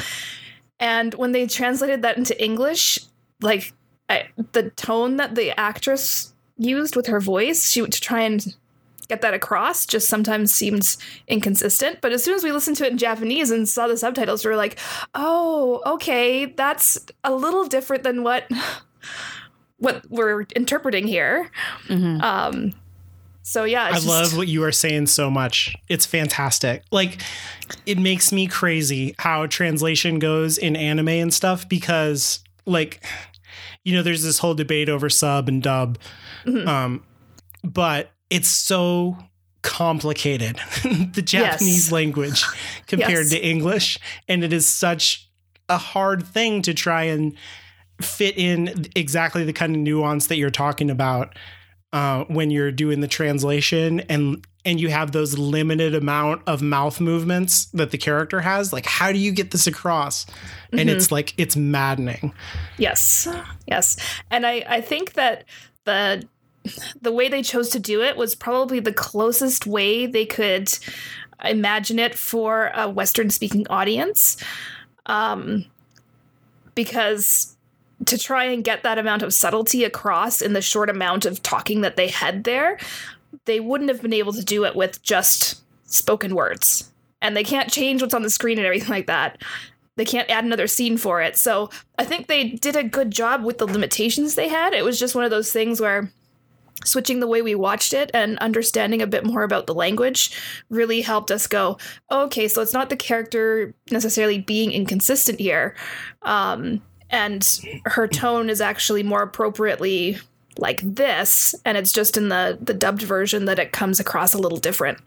[0.79, 2.97] And when they translated that into English,
[3.41, 3.73] like
[4.09, 8.55] I, the tone that the actress used with her voice, she would to try and
[9.11, 10.97] get that across just sometimes seems
[11.27, 11.99] inconsistent.
[11.99, 14.51] But as soon as we listened to it in Japanese and saw the subtitles, we
[14.51, 14.79] were like,
[15.13, 18.49] "Oh, okay, that's a little different than what
[19.77, 21.51] what we're interpreting here."
[21.89, 22.73] Um,
[23.43, 25.75] so yeah, I just- love what you are saying so much.
[25.89, 26.83] It's fantastic.
[26.91, 27.21] Like
[27.85, 33.03] it makes me crazy how translation goes in anime and stuff because like
[33.83, 35.97] you know there's this whole debate over sub and dub.
[36.45, 36.67] Mm-hmm.
[36.67, 37.03] Um
[37.63, 39.15] but it's so
[39.61, 40.57] complicated
[41.13, 41.91] the Japanese Yes.
[41.91, 42.43] language
[42.87, 43.29] compared Yes.
[43.29, 45.29] to English and it is such
[45.69, 47.35] a hard thing to try and
[48.01, 51.37] fit in exactly the kind of nuance that you're talking about
[51.93, 56.99] uh, when you're doing the translation and and you have those limited amount of mouth
[57.01, 60.25] movements that the character has like how do you get this across
[60.71, 62.33] and it's like it's maddening
[62.77, 63.27] Yes.
[63.67, 63.97] Yes.
[64.31, 65.45] And I, I think that
[65.85, 66.27] the
[67.01, 70.69] the way they chose to do it was probably the closest way they could
[71.43, 74.37] imagine it for a Western speaking audience.
[75.07, 75.65] Um,
[76.75, 77.55] because
[78.05, 81.81] to try and get that amount of subtlety across in the short amount of talking
[81.81, 82.77] that they had there,
[83.45, 86.91] they wouldn't have been able to do it with just spoken words.
[87.21, 89.41] And they can't change what's on the screen and everything like that
[89.97, 91.37] they can't add another scene for it.
[91.37, 94.73] So I think they did a good job with the limitations they had.
[94.73, 96.11] It was just one of those things where
[96.85, 100.37] switching the way we watched it and understanding a bit more about the language
[100.69, 101.77] really helped us go,
[102.11, 105.75] okay, so it's not the character necessarily being inconsistent here.
[106.23, 107.47] Um, and
[107.85, 110.17] her tone is actually more appropriately
[110.57, 114.37] like this, and it's just in the the dubbed version that it comes across a
[114.37, 114.99] little different.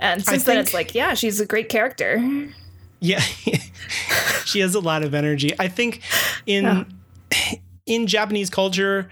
[0.00, 2.18] And since then, it's like, yeah, she's a great character.
[3.00, 3.20] yeah
[4.44, 6.00] she has a lot of energy i think
[6.46, 6.84] in
[7.86, 9.08] in japanese culture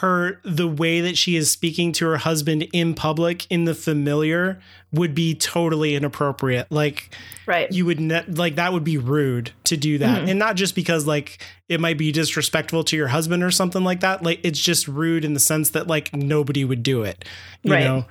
[0.00, 4.60] her the way that she is speaking to her husband in public in the familiar
[4.92, 6.70] would be totally inappropriate.
[6.70, 7.14] Like
[7.46, 7.70] Right.
[7.72, 10.28] you would ne- like that would be rude to do that.
[10.28, 14.00] And not just because like it might be disrespectful to your husband or something like
[14.00, 14.22] that.
[14.22, 17.24] Like it's just rude in the sense that like nobody would do it
[17.62, 17.84] you Right.
[17.84, 18.04] know?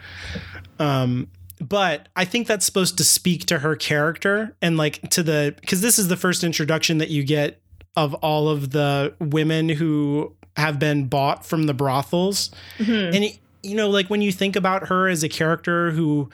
[0.79, 1.27] Um
[1.61, 5.81] but i think that's supposed to speak to her character and like to the because
[5.81, 7.59] this is the first introduction that you get
[7.97, 12.51] of all of the women who have been bought from the brothels.
[12.77, 13.15] Mm-hmm.
[13.15, 16.29] And you know, like when you think about her as a character who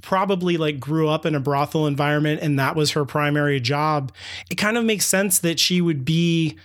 [0.00, 4.12] probably like grew up in a brothel environment and that was her primary job,
[4.50, 6.56] it kind of makes sense that she would be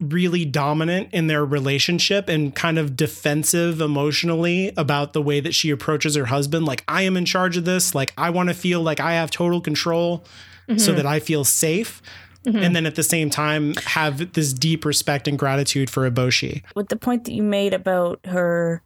[0.00, 5.70] really dominant in their relationship and kind of defensive emotionally about the way that she
[5.70, 8.82] approaches her husband like I am in charge of this, like I want to feel
[8.82, 10.24] like I have total control
[10.68, 10.78] mm-hmm.
[10.78, 12.02] so that I feel safe.
[12.46, 12.58] Mm-hmm.
[12.58, 16.62] And then at the same time have this deep respect and gratitude for Eboshi.
[16.74, 18.82] with the point that you made about her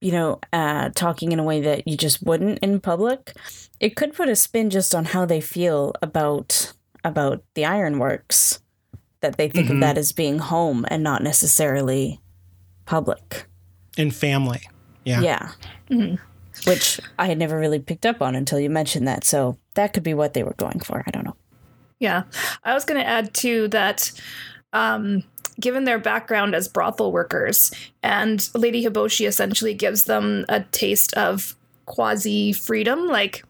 [0.00, 3.36] you know uh talking in a way that you just wouldn't in public
[3.80, 6.72] it could put a spin just on how they feel about
[7.04, 8.60] about the ironworks
[9.20, 9.80] that they think of mm-hmm.
[9.80, 12.20] that as being home and not necessarily
[12.84, 13.46] public.
[13.96, 14.60] And family.
[15.04, 15.20] Yeah.
[15.20, 15.52] yeah.
[15.90, 16.16] Mm-hmm.
[16.68, 19.24] Which i had never really picked up on until you mentioned that.
[19.24, 21.02] So that could be what they were going for.
[21.06, 21.36] I don't know
[21.98, 22.24] Yeah.
[22.64, 24.12] I was going to add too that
[24.72, 25.24] um,
[25.60, 31.56] given their background as brothel workers, and Lady Eboshi essentially gives them a taste of
[31.86, 33.06] quasi freedom.
[33.06, 33.44] Like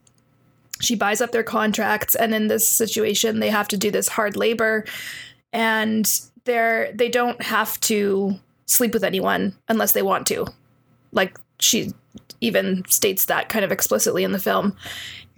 [0.81, 4.37] she buys up their contracts, and in this situation, they have to do this hard
[4.37, 4.85] labor,
[5.53, 6.09] and
[6.45, 10.47] they're they don't have to sleep with anyone unless they want to.
[11.13, 11.93] Like she
[12.41, 14.77] even states that kind of explicitly in the film.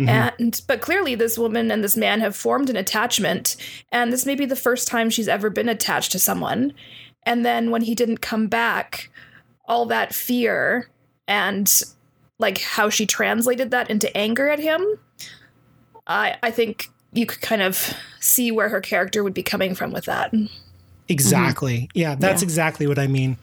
[0.01, 0.43] Mm-hmm.
[0.43, 3.57] And but clearly this woman and this man have formed an attachment
[3.93, 6.73] and this may be the first time she's ever been attached to someone.
[7.25, 9.11] And then when he didn't come back,
[9.67, 10.89] all that fear
[11.29, 11.71] and
[12.39, 14.85] like how she translated that into anger at him,
[16.07, 19.93] I I think you could kind of see where her character would be coming from
[19.93, 20.33] with that.
[21.09, 21.79] Exactly.
[21.79, 21.99] Mm-hmm.
[21.99, 22.47] Yeah, that's Yeah.
[22.47, 23.37] exactly what I mean.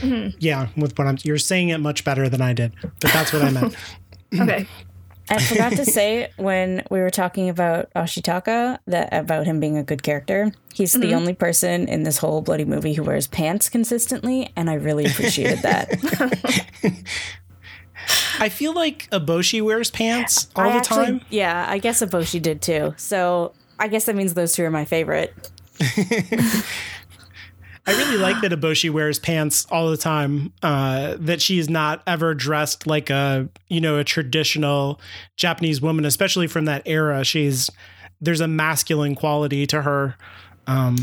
[0.00, 0.36] Mm-hmm.
[0.38, 2.72] Yeah, with what I'm you're saying it much better than I did.
[2.82, 3.74] But that's what I meant.
[4.40, 4.66] Okay.
[5.28, 9.82] I forgot to say when we were talking about Ashitaka that about him being a
[9.82, 10.52] good character.
[10.72, 11.16] He's the mm-hmm.
[11.16, 15.60] only person in this whole bloody movie who wears pants consistently, and I really appreciated
[15.60, 15.94] that.
[18.38, 21.20] I feel like Eboshi wears pants all I the actually- time.
[21.30, 22.94] Yeah, I guess Eboshi did too.
[22.96, 25.32] So I guess that means those two are my favorite.
[27.86, 30.52] I really like that Eboshi wears pants all the time.
[30.62, 35.00] Uh, that is not ever dressed like a you know a traditional
[35.36, 37.24] Japanese woman, especially from that era.
[37.24, 37.68] She's
[38.20, 40.16] there's a masculine quality to her.
[40.66, 40.96] Um,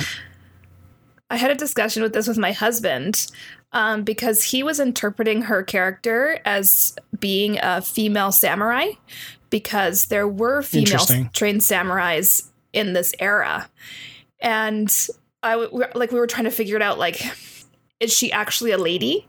[1.29, 3.27] I had a discussion with this with my husband
[3.73, 8.87] um, because he was interpreting her character as being a female samurai
[9.49, 13.69] because there were female trained samurais in this era.
[14.39, 14.91] And
[15.43, 17.21] I w- like we were trying to figure it out like
[17.99, 19.27] is she actually a lady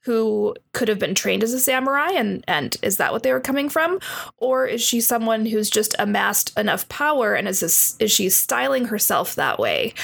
[0.00, 3.40] who could have been trained as a samurai and and is that what they were
[3.40, 3.98] coming from
[4.36, 8.86] or is she someone who's just amassed enough power and is this, is she styling
[8.86, 9.94] herself that way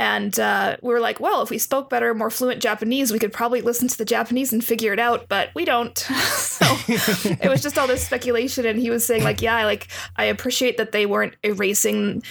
[0.00, 3.34] and uh, we were like, well, if we spoke better, more fluent Japanese, we could
[3.34, 5.98] probably listen to the Japanese and figure it out, but we don't.
[5.98, 8.64] so it was just all this speculation.
[8.64, 12.22] And he was saying, like, yeah, like I appreciate that they weren't erasing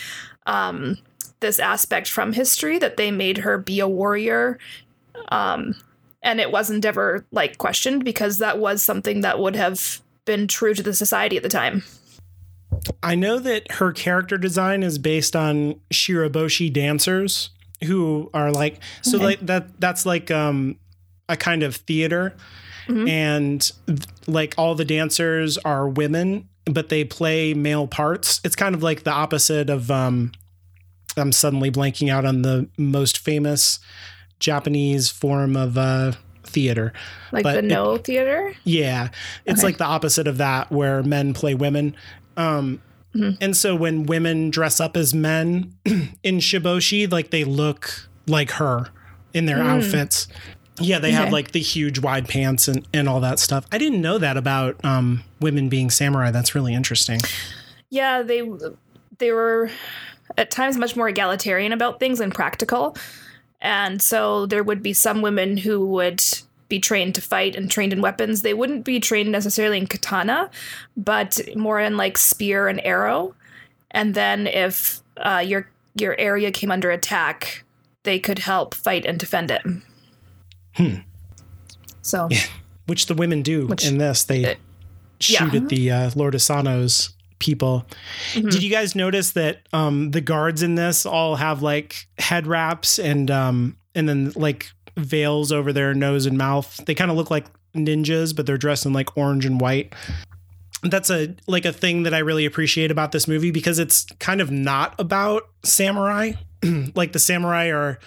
[0.48, 0.98] um,
[1.40, 4.58] this aspect from history, that they made her be a warrior.
[5.30, 5.76] Um,
[6.22, 10.74] and it wasn't ever like questioned because that was something that would have been true
[10.74, 11.84] to the society at the time.
[13.02, 17.50] I know that her character design is based on Shirabyoshi dancers
[17.86, 19.26] who are like so Okay.
[19.26, 20.78] like that that's like um
[21.30, 22.36] a kind of theater
[22.90, 28.42] and th- like all the dancers are women but they play male parts.
[28.44, 30.32] It's kind of like the opposite of um
[31.20, 33.80] I'm suddenly blanking out on the most famous
[34.40, 36.14] Japanese form of uh
[36.46, 36.94] theater.
[37.32, 38.54] Like But the it- Noh Theater.
[38.64, 39.10] Yeah.
[39.46, 39.68] It's Okay.
[39.68, 41.96] like the opposite of that where men play women.
[42.38, 42.82] Um
[43.42, 48.86] and so when women dress up as men in Shiboshi, like they look like her
[49.34, 50.28] in their outfits.
[50.80, 53.66] Yeah, they have like the huge wide pants and, and all that stuff.
[53.72, 56.30] I didn't know that about um, women being samurai.
[56.32, 57.20] That's really interesting.
[57.90, 58.48] yeah they
[59.18, 59.70] they were
[60.38, 62.96] at times much more egalitarian about things and practical.
[63.62, 66.24] And so there would be some women who would
[66.70, 68.42] be trained to fight and trained in weapons.
[68.42, 70.50] They wouldn't be trained necessarily in katana
[70.96, 73.36] but more in like spear and arrow.
[73.92, 77.64] And then if uh, your your area came under attack
[78.04, 79.62] they could help fight and defend it.
[82.02, 82.30] So
[82.86, 84.24] Which the women do Which- in this.
[84.24, 84.58] They
[85.20, 85.60] shoot yeah.
[85.60, 87.86] at the uh, Lord Asano's people.
[88.34, 88.50] Mm-hmm.
[88.50, 93.00] Did you guys notice that um, the guards in this all have like head wraps
[93.00, 96.80] and um, and then like veils over their nose and mouth?
[96.86, 99.94] They kind of look like ninjas, but they're dressed in like orange and white.
[100.84, 104.42] That's a like a thing that I really appreciate about this movie because it's kind
[104.42, 106.34] of not about samurai.
[106.96, 108.00] like the samurai are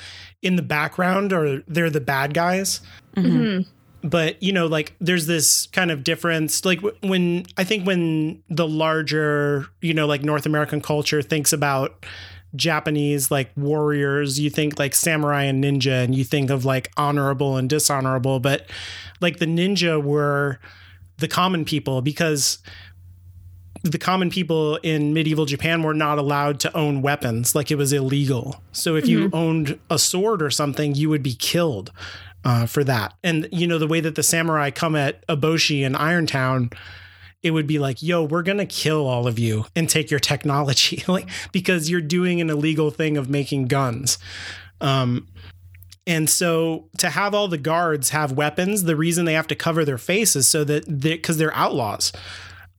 [0.42, 2.80] in the background or they're the bad guys.
[4.02, 6.64] But you know, like there's this kind of difference.
[6.64, 12.04] Like when I think when the larger, you know, like North American culture thinks about
[12.56, 17.56] Japanese like warriors, you think like samurai and ninja, and you think of like honorable
[17.56, 18.40] and dishonorable.
[18.40, 18.68] But
[19.20, 20.58] like the ninja were
[21.18, 22.58] the common people because
[23.84, 27.54] the common people in medieval Japan were not allowed to own weapons.
[27.54, 28.62] Like it was illegal.
[28.72, 29.36] So if you mm-hmm.
[29.36, 31.90] owned a sword or something, you would be killed
[32.44, 33.14] uh, for that.
[33.22, 36.72] And you know the way that the samurai come at Eboshi in Irontown,
[37.42, 41.02] it would be like, "Yo, we're gonna kill all of you and take your technology,
[41.08, 44.18] like because you're doing an illegal thing of making guns."
[44.80, 45.28] Um,
[46.06, 49.84] and so to have all the guards have weapons, the reason they have to cover
[49.84, 52.12] their faces so that because they, are outlaws.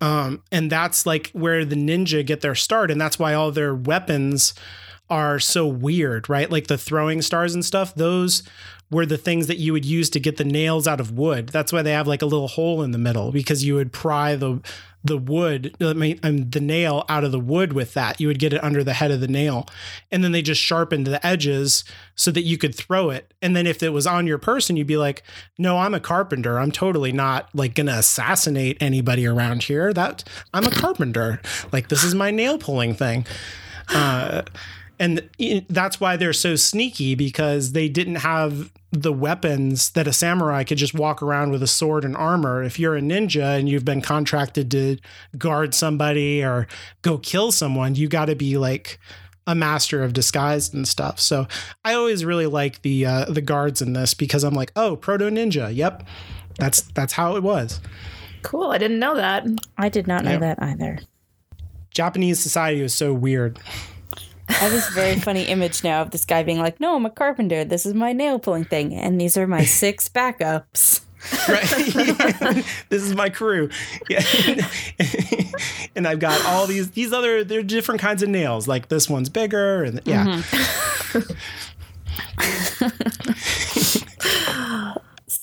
[0.02, 2.92] Um, and that's like where the ninja get their start.
[2.92, 4.54] And that's why all their weapons
[5.10, 6.52] are so weird, right?
[6.52, 8.44] Like the throwing stars and stuff, those
[8.92, 11.50] were the things that you would use to get the nails out of wood.
[11.50, 14.36] That's why they have like a little hole in the middle because you would pry
[14.36, 14.62] the
[15.04, 18.22] the wood, I mean, um, the nail out of the wood with that.
[18.22, 19.68] You would get it under the head of the nail.
[20.12, 21.84] And then they just sharpened the edges
[22.16, 23.34] so that you could throw it.
[23.42, 25.24] And then if it was on your person, you'd be like,
[25.58, 26.58] no, I'm a carpenter.
[26.58, 29.92] I'm totally not like to assassinate anybody around here.
[29.92, 30.24] That
[30.54, 31.42] I'm a carpenter.
[31.74, 33.26] Like this is my nail pulling thing.
[33.90, 34.44] Uh,
[35.04, 40.64] and that's why they're so sneaky because they didn't have the weapons that a samurai
[40.64, 42.64] could just walk around with a sword and armor.
[42.64, 44.98] If you're a ninja and you've been contracted to
[45.38, 46.68] guard somebody or
[47.02, 49.00] go kill someone, you got to be like
[49.46, 51.20] a master of disguise and stuff.
[51.20, 51.48] So
[51.84, 55.26] I always really like the uh, the guards in this because I'm like, oh, proto
[55.26, 55.76] ninja.
[55.76, 56.08] Yep,
[56.60, 57.82] that's that's how it was.
[58.44, 58.72] Cool.
[58.72, 59.46] I didn't know that.
[59.78, 60.38] I did not know Yeah.
[60.40, 61.00] that either.
[61.92, 63.60] Japanese society was so weird.
[64.50, 67.10] I have this very funny image now of this guy being like, "No, I'm a
[67.10, 67.64] carpenter.
[67.64, 71.02] This is my nail pulling thing, and these are my six backups."
[71.48, 71.66] right
[72.90, 73.70] this is my crew
[74.10, 74.22] yeah.
[75.96, 79.30] and i've got all these these other they're different kinds of nails like this one's
[79.30, 80.42] bigger and yeah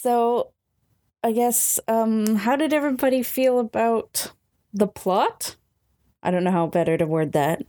[0.02, 0.52] So,
[1.22, 4.32] I guess, um, how did everybody feel about
[4.72, 5.56] the plot?
[6.22, 7.62] I don't know how better to word that.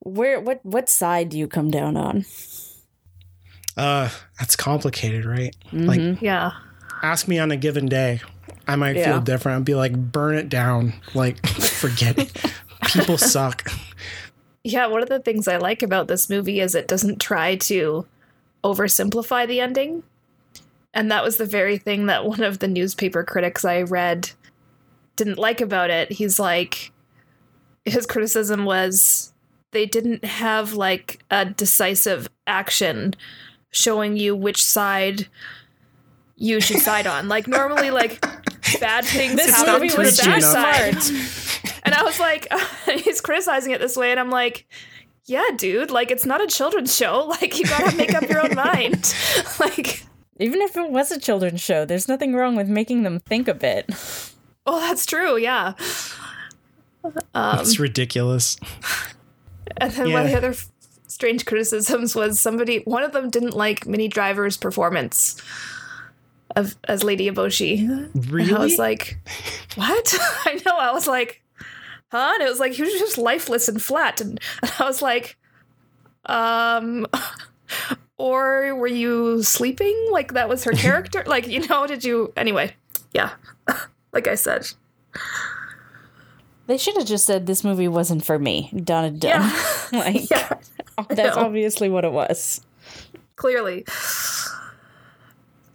[0.00, 2.24] Where, what, what side do you come down on?
[3.76, 6.50] uh that's complicated right like Yeah.
[7.04, 8.20] ask me on a given day
[8.66, 9.12] i might Yeah.
[9.12, 12.32] feel different i'd be like burn it down like forget it
[12.92, 13.70] people suck
[14.64, 18.06] Yeah, one of the things I like about this movie is it doesn't try to
[18.62, 20.02] oversimplify the ending.
[20.92, 24.30] And that was the very thing that one of the newspaper critics I read
[25.16, 26.12] didn't like about it.
[26.12, 26.92] He's like,
[27.86, 29.29] his criticism was
[29.72, 33.14] they didn't have like a decisive action
[33.70, 35.28] showing you which side
[36.40, 37.28] you should side on.
[37.28, 38.20] Like, normally, like,
[38.80, 41.72] bad things This happen movie to was the bad side.
[41.84, 42.48] And I was like,
[43.04, 44.66] he's criticizing it this way, and I'm like,
[45.26, 47.26] yeah, dude, like it's not a children's show.
[47.40, 49.14] Like you gotta make up your own mind.
[49.60, 50.04] like,
[50.38, 53.54] Even if it was a children's show, there's nothing wrong with making them think a
[53.54, 53.86] bit.
[54.66, 55.74] oh, that's true, yeah.
[57.04, 58.58] it's um, ridiculous
[59.80, 60.68] And then one of the other f-
[61.06, 65.40] strange criticisms was somebody, one of them didn't like Minnie Driver's performance
[66.56, 68.10] of as Lady Eboshi.
[68.30, 69.18] really And I was like,
[69.74, 70.14] what?
[70.44, 70.76] I know.
[70.76, 71.42] I was like,
[72.10, 72.32] huh?
[72.34, 74.20] And it was like, he was just lifeless and flat.
[74.20, 75.36] And, and I was like,
[76.26, 77.06] um,
[78.18, 80.08] or were you sleeping?
[80.10, 81.24] Like that was her character?
[81.26, 82.32] like, you know, did you?
[82.36, 82.74] Anyway,
[83.12, 83.32] yeah.
[84.12, 84.66] like I said.
[86.70, 88.70] They should have just said this movie wasn't for me.
[88.84, 89.42] Done and done.
[89.42, 89.86] Yeah.
[89.98, 90.54] like yeah.
[91.08, 91.42] that's know.
[91.42, 92.60] obviously what it was.
[93.34, 93.84] Clearly.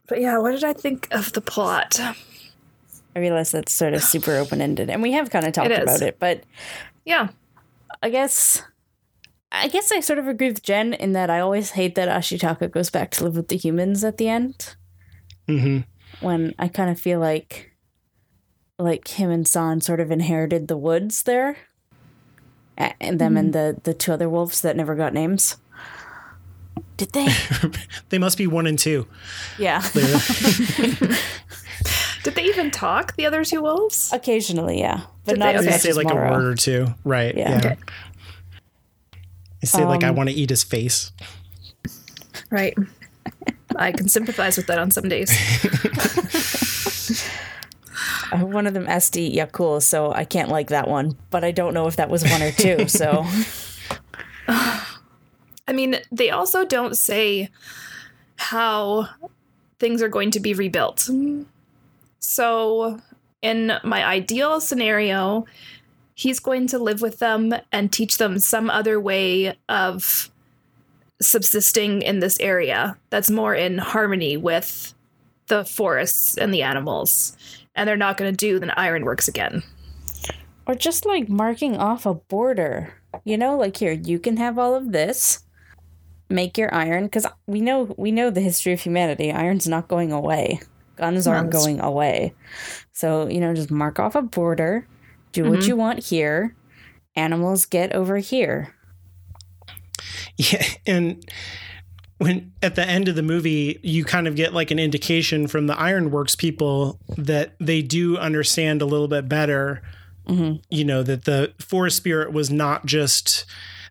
[0.08, 2.00] But yeah, what did I think of the plot?
[2.00, 5.80] I realize that's sort of super open ended, and we have kind of talked It
[5.80, 5.84] is.
[5.84, 6.44] about it, but
[7.04, 7.28] Yeah.
[8.02, 8.62] I guess
[9.52, 12.72] I guess I sort of agree with Jenn in that I always hate that Ashitaka
[12.72, 14.78] goes back to live with the humans at the end.
[15.46, 15.80] hmm
[16.22, 17.75] When I kind of feel like
[18.78, 21.58] like him and San sort of inherited the woods there.
[22.78, 25.56] And them and the the two other wolves that never got names.
[26.98, 27.28] Did they?
[28.10, 29.08] they must be one and two
[29.58, 29.82] yeah.
[32.24, 34.12] Did they even talk, the other two wolves?
[34.12, 35.02] Occasionally, yeah.
[35.26, 35.54] But Did not they?
[35.56, 35.66] as Okay.
[35.68, 37.50] they much say as like a word or two right Yeah.
[37.52, 37.78] yeah, Okay.
[39.62, 41.12] they say like i Um, want to eat his face
[42.50, 42.76] Right.
[43.76, 45.30] I can sympathize with that on some days.
[48.32, 51.18] One of them asked to eat Yakul, so I can't like that one.
[51.30, 52.88] But I don't know if that was one or two.
[52.96, 53.26] So
[55.68, 57.50] I mean, they also don't say
[58.38, 59.10] how
[59.80, 61.10] things are going to be rebuilt.
[62.20, 63.00] So,
[63.42, 65.46] in my ideal scenario,
[66.16, 70.32] he's going to live with them and teach them some other way of
[71.22, 74.94] subsisting in this area that's more in harmony with
[75.48, 77.38] the forests and the animals.
[77.76, 79.64] And they're not going to do the ironworks again.
[80.68, 82.94] Or just like marking off a border.
[83.24, 85.44] You know, like here, you can have all of this.
[86.28, 89.32] Make your iron because we know we know the history of humanity.
[89.32, 90.60] Iron's not going away.
[90.96, 91.64] Guns aren't Guns.
[91.64, 92.34] going away.
[92.94, 94.88] So, you know, just mark off a border.
[95.34, 95.68] Do what mm-hmm.
[95.68, 96.56] you want here.
[97.16, 98.74] Animals get over here.
[100.38, 101.24] Yeah, and
[102.18, 105.68] when at the end of the movie, you kind of get like an indication from
[105.68, 109.82] the Ironworks people that they do understand a little bit better.
[110.28, 110.58] Mm-hmm.
[110.70, 113.46] You know that the forest spirit was not just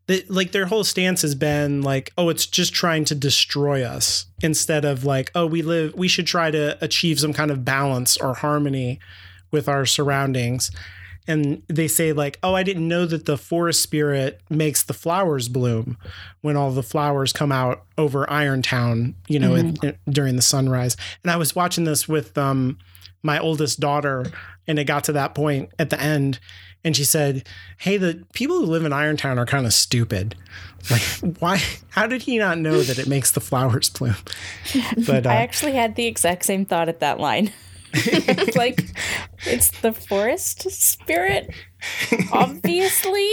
[0.06, 4.26] that like their whole stance has been like oh it's just trying to destroy us
[4.42, 8.16] instead of like oh we live we should try to achieve some kind of balance
[8.16, 8.98] or harmony
[9.50, 10.70] with our surroundings
[11.26, 15.48] and they say like oh i didn't know that the forest spirit makes the flowers
[15.48, 15.96] bloom
[16.42, 19.76] when all the flowers come out over irontown you know in-
[20.08, 20.96] during the sunrise.
[21.22, 22.78] And i was watching this with um
[23.22, 24.26] my oldest daughter
[24.66, 26.38] and it got to that point at the end
[26.84, 27.46] and she said
[27.78, 30.36] hey the people who live in irontown are kind of stupid.
[30.90, 31.02] Like
[31.40, 34.16] why how did he not know that it makes the flowers bloom?
[35.06, 37.50] But uh, I actually had the exact same thought at that line.
[37.94, 38.84] It's like
[39.46, 41.52] it's the forest spirit,
[42.32, 43.28] obviously.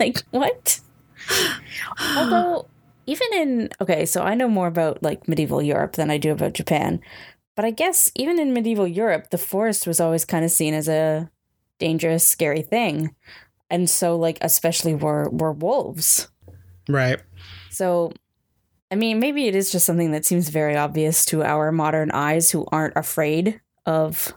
[0.00, 0.80] like what?
[2.16, 2.66] Although
[3.06, 6.54] even in okay, so I know more about like medieval Europe than I do about
[6.54, 7.00] Japan.
[7.56, 10.88] But I guess even in medieval Europe, the forest was always kind of seen as
[10.88, 11.30] a
[11.78, 13.14] dangerous, scary thing.
[13.70, 16.28] And so like especially were were wolves.
[16.88, 17.20] right
[17.70, 18.12] So,
[18.90, 22.50] I mean, maybe it is just something that seems very obvious to our modern eyes
[22.50, 24.34] who aren't afraid of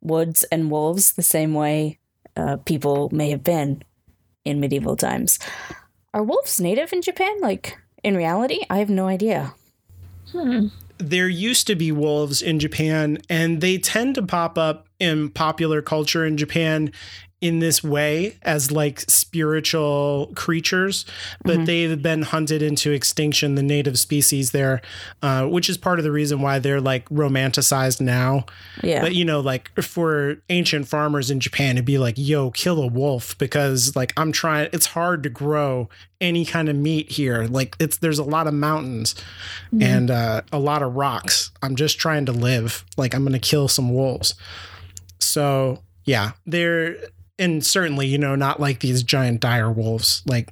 [0.00, 1.98] woods and wolves the same way
[2.36, 3.82] uh, people may have been
[4.44, 5.38] in medieval times.
[6.14, 7.40] Are wolves native in Japan?
[7.40, 8.60] Like, in reality?
[8.68, 9.54] I have no idea.
[10.98, 15.82] there used to be wolves in Japan, and they tend to pop up in popular
[15.82, 16.92] culture in Japan
[17.42, 21.04] in this way as like spiritual creatures,
[21.44, 24.80] but they've been hunted into extinction, the native species there,
[25.22, 28.46] uh, which is part of the reason why they're like romanticized now.
[28.80, 29.02] Yeah.
[29.02, 32.86] But you know, like for ancient farmers in Japan, it'd be like, yo, kill a
[32.86, 35.88] wolf because like I'm trying it's hard to grow
[36.20, 37.48] any kind of meat here.
[37.48, 39.16] Like it's there's a lot of mountains
[39.80, 41.50] and uh, a lot of rocks.
[41.60, 42.84] I'm just trying to live.
[42.96, 44.36] Like I'm gonna kill some wolves.
[45.18, 46.96] So yeah, they're
[47.42, 50.22] and certainly, you know, not like these giant dire wolves.
[50.26, 50.50] Like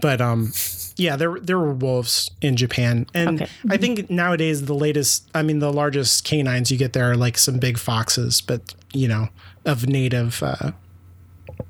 [0.00, 0.52] but um
[0.96, 3.06] yeah, there there were wolves in Japan.
[3.14, 3.50] And Okay.
[3.70, 7.36] I think nowadays the latest I mean the largest canines you get there are like
[7.38, 9.28] some big foxes, but you know,
[9.64, 10.72] of native uh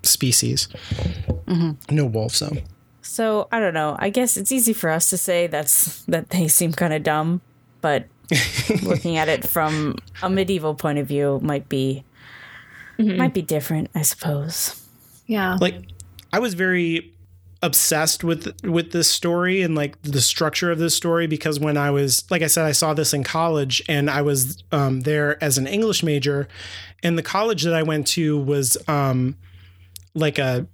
[0.03, 0.69] species.
[1.91, 2.57] No wolves though.
[3.01, 3.97] So, I don't know.
[3.99, 7.41] I guess it's easy for us to say that's that they seem kind of dumb,
[7.81, 8.05] but
[8.83, 12.05] looking at it from a medieval point of view might be
[12.99, 14.85] might be different, I suppose.
[15.27, 15.57] Yeah.
[15.61, 15.77] like
[16.33, 17.15] I was very
[17.63, 21.91] obsessed with with this story and like the structure of this story because when I
[21.91, 25.59] was like I said I saw this in college and I was um, there as
[25.59, 26.47] an English major
[27.03, 29.37] and the college that I went to was um,
[30.15, 30.69] like a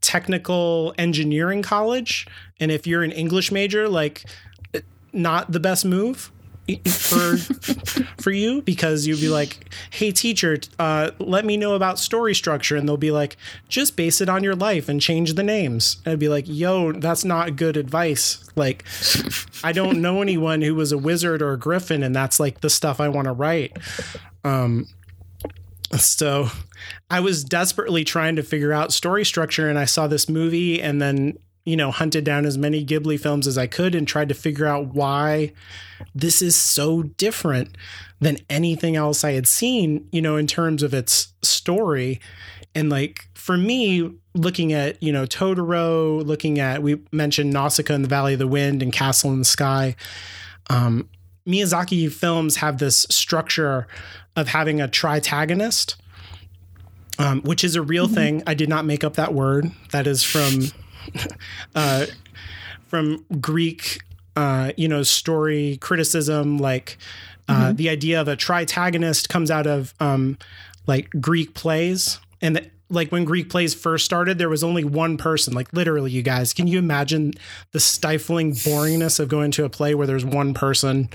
[0.00, 2.26] technical engineering college
[2.60, 4.24] and if you're an English major like
[5.12, 6.30] not the best move
[6.86, 7.36] for
[8.20, 12.76] for you because you'd be like hey teacher uh, let me know about story structure.
[12.76, 13.36] And they'll be like
[13.68, 16.00] just base it on your life and change the names.
[16.04, 18.48] And i'd be like yo that's not good advice.
[18.54, 18.84] Like
[19.64, 22.70] i don't know anyone who was a wizard or a griffin and that's like the
[22.70, 23.76] stuff i want to write.
[24.44, 24.86] Um
[25.98, 26.48] so
[27.10, 31.02] i was desperately trying to figure out story structure and i saw this movie and
[31.02, 34.34] then you know hunted down as many ghibli films as i could and tried to
[34.34, 35.52] figure out why
[36.14, 37.76] this is so different
[38.20, 42.20] than anything else I had seen, you know, in terms of its story.
[42.74, 48.02] And like for me, looking at, you know, Totoro, looking at, we mentioned Nausicaa in
[48.02, 49.96] the Valley of the Wind and Castle in the Sky.
[50.70, 51.08] Um,
[51.46, 53.88] Miyazaki films have this structure
[54.36, 55.96] of having a tritagonist,
[57.18, 58.44] um, which is a real thing.
[58.46, 59.72] I did not make up that word.
[59.90, 60.70] That is from
[61.74, 62.06] uh,
[62.86, 64.00] from Greek,
[64.36, 66.58] uh, you know, story criticism.
[66.58, 66.98] Like
[67.48, 70.38] uh, the idea of a tritagonist comes out of um,
[70.86, 75.16] like Greek plays, and the, like when Greek plays first started, there was only one
[75.16, 76.52] person, like literally, you guys.
[76.52, 77.32] Can you imagine
[77.72, 81.08] the stifling boringness of going to a play where there's one person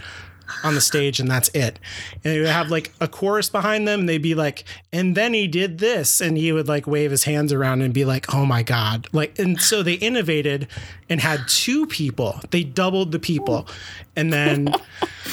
[0.63, 1.79] on the stage and that's it.
[2.13, 5.33] And they would have like a chorus behind them and they'd be like, and then
[5.33, 6.21] he did this.
[6.21, 9.07] And he would like wave his hands around and be like, oh my God.
[9.11, 10.67] Like, and so they innovated
[11.09, 12.39] and had two people.
[12.51, 13.67] They doubled the people.
[14.15, 14.73] And then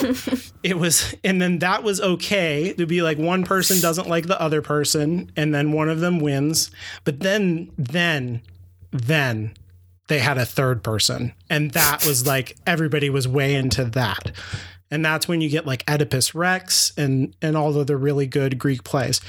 [0.62, 4.40] it was, and then that was okay to be like one person doesn't like the
[4.40, 6.70] other person and then one of them wins.
[7.04, 8.42] But then, then,
[8.90, 9.54] then
[10.08, 11.32] they had a third person.
[11.48, 14.32] And that was like everybody was way into that
[14.90, 18.58] and that's when you get like Oedipus Rex and and all of the really good
[18.58, 19.20] Greek plays.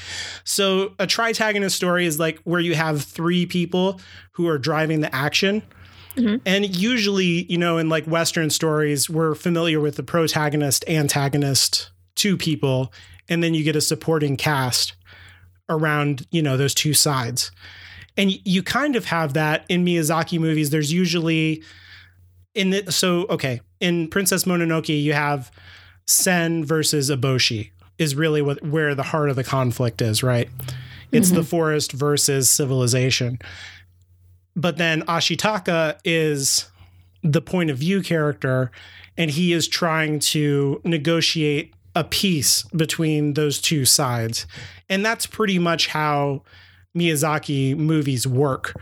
[0.44, 4.00] So a tritagonist story is like where you have three people
[4.32, 5.62] who are driving the action.
[6.16, 6.36] Mm-hmm.
[6.46, 12.38] And usually, you know, in like Western stories, we're familiar with the protagonist, antagonist, two
[12.38, 12.92] people,
[13.28, 14.94] and then you get a supporting cast
[15.68, 17.50] around, you know, those two sides.
[18.16, 20.70] And you kind of have that in Miyazaki movies.
[20.70, 21.62] There's usually
[22.54, 25.50] in the so okay in Princess Mononoke you have
[26.06, 30.48] San versus Eboshi is really what where the heart of the conflict is, right?
[31.12, 31.36] It's mm-hmm.
[31.36, 33.38] the forest versus civilization.
[34.54, 36.68] But then Ashitaka is
[37.22, 38.70] the point of view character
[39.16, 44.46] and he is trying to negotiate a peace between those two sides.
[44.88, 46.42] And that's pretty much how
[46.96, 48.74] Miyazaki movies work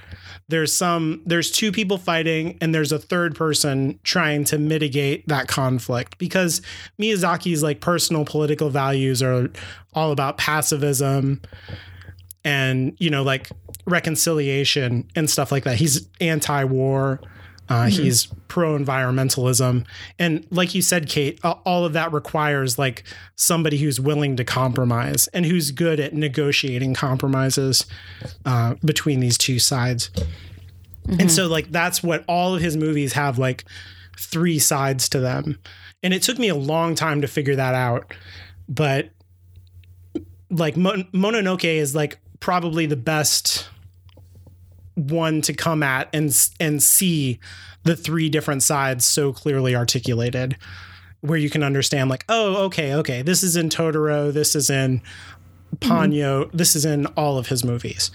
[0.49, 5.49] there's some there's two people fighting and there's a third person trying to mitigate that
[5.49, 6.61] conflict because
[7.01, 9.51] Miyazaki's like personal political values are
[9.95, 11.41] all about pacifism
[12.45, 13.49] and you know like
[13.87, 15.77] reconciliation and stuff like that.
[15.77, 17.21] He's anti-war.
[17.69, 18.03] Uh, mm-hmm.
[18.03, 19.87] He's pro environmentalism.
[20.19, 23.05] And like you said, Cait, all of that requires like
[23.37, 27.87] somebody who's willing to compromise and who's good at negotiating compromises
[28.45, 30.11] uh, between these two sides.
[31.07, 31.21] Mm-hmm.
[31.21, 33.65] And so, like, that's what all of his movies have like
[34.19, 35.59] three sides to them.
[36.03, 38.13] And it took me a long time to figure that out.
[38.69, 39.11] But
[40.51, 43.69] like, Mon- Mononoke is like probably the best
[44.95, 47.39] one to come at and and see
[47.83, 50.57] the three different sides so clearly articulated
[51.21, 55.03] where you can understand like oh okay okay this is in Totoro this is in
[55.77, 56.57] Ponyo mm-hmm.
[56.57, 58.11] this is in all of his movies.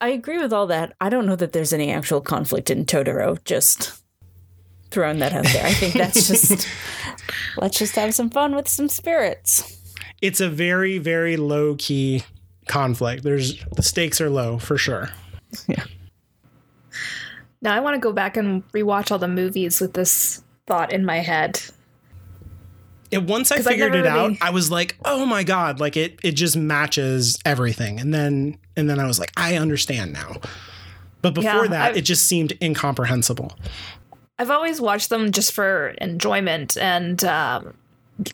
[0.00, 0.94] I agree with all that.
[1.00, 4.02] I don't know that there's any actual conflict in Totoro just
[4.90, 5.64] throwing that out there.
[5.64, 6.68] I think that's just
[7.56, 9.78] let's just have some fun with some spirits.
[10.20, 12.22] It's a very very low key
[12.68, 13.24] conflict.
[13.24, 15.08] There's the stakes are low for sure
[15.68, 15.84] yeah.
[17.60, 21.04] Now I want to go back and rewatch all the movies with this thought in
[21.04, 21.60] my head.
[23.12, 24.08] And once I figured it really...
[24.08, 28.00] out, I was like, "Oh my god!" Like it, it just matches everything.
[28.00, 30.36] And then, and then I was like, "I understand now."
[31.20, 33.52] But before yeah, that, I've, it just seemed incomprehensible.
[34.38, 37.74] I've always watched them just for enjoyment and um,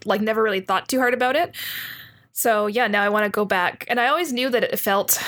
[0.05, 1.55] like never really thought too hard about it.
[2.33, 5.21] So yeah, now I want to go back, and I always knew that it felt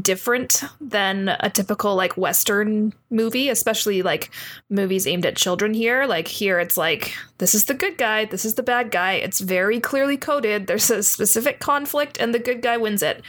[0.00, 4.30] different than a typical like western movie especially like
[4.68, 6.04] movies aimed at children here.
[6.06, 9.14] Like here it's like this is the good guy this is the bad guy.
[9.14, 10.66] It's very clearly coded.
[10.66, 13.22] There's a specific conflict and the good guy wins it.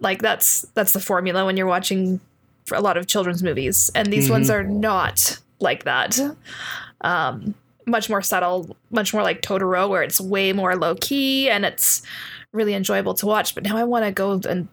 [0.00, 2.20] Like that's that's the formula when you're watching
[2.72, 4.32] a lot of children's movies and these mm-hmm.
[4.32, 6.18] ones are not like that.
[7.02, 7.54] Um
[7.86, 12.02] much more subtle much more like totoro where it's way more low key and it's
[12.52, 13.54] really enjoyable to watch.
[13.54, 14.66] But now i want to go and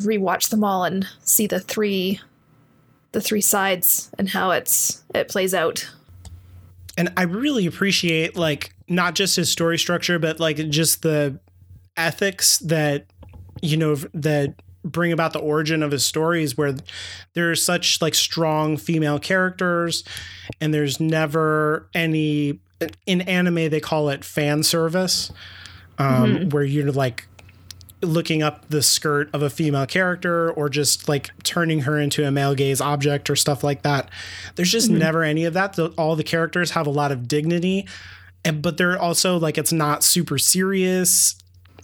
[0.00, 2.20] rewatch them all and see the three
[3.12, 5.90] the three sides and how it's it plays out.
[6.96, 11.38] And I really appreciate like not just his story structure, but like just the
[11.96, 13.06] ethics that
[13.62, 16.74] you know that bring about the origin of his stories where
[17.34, 20.04] there's such like strong female characters
[20.60, 22.60] and there's never any
[23.06, 25.32] in anime they call it fan service
[25.98, 26.48] um, mm-hmm.
[26.50, 27.26] where you're like
[28.02, 32.30] looking up the skirt of a female character or just like turning her into a
[32.30, 34.10] male gaze object or stuff like that.
[34.54, 34.98] There's just mm-hmm.
[34.98, 35.74] never any of that.
[35.74, 37.88] The, all the characters have a lot of dignity,
[38.44, 41.34] and but they're also like it's not super serious.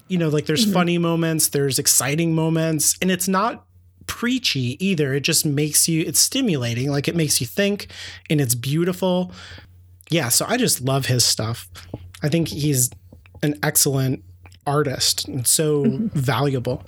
[0.09, 0.75] You know, like there's mm-hmm.
[0.75, 3.67] funny moments, there's exciting moments, and it's not
[4.07, 5.15] preachy either.
[5.15, 7.89] It just makes you it's stimulating, like it makes you think
[8.31, 9.33] and it's beautiful.
[10.11, 11.69] Yeah, so I just love his stuff.
[12.23, 12.91] I think he's
[13.43, 14.23] an excellent
[14.67, 16.19] artist and so mm-hmm.
[16.19, 16.83] valuable.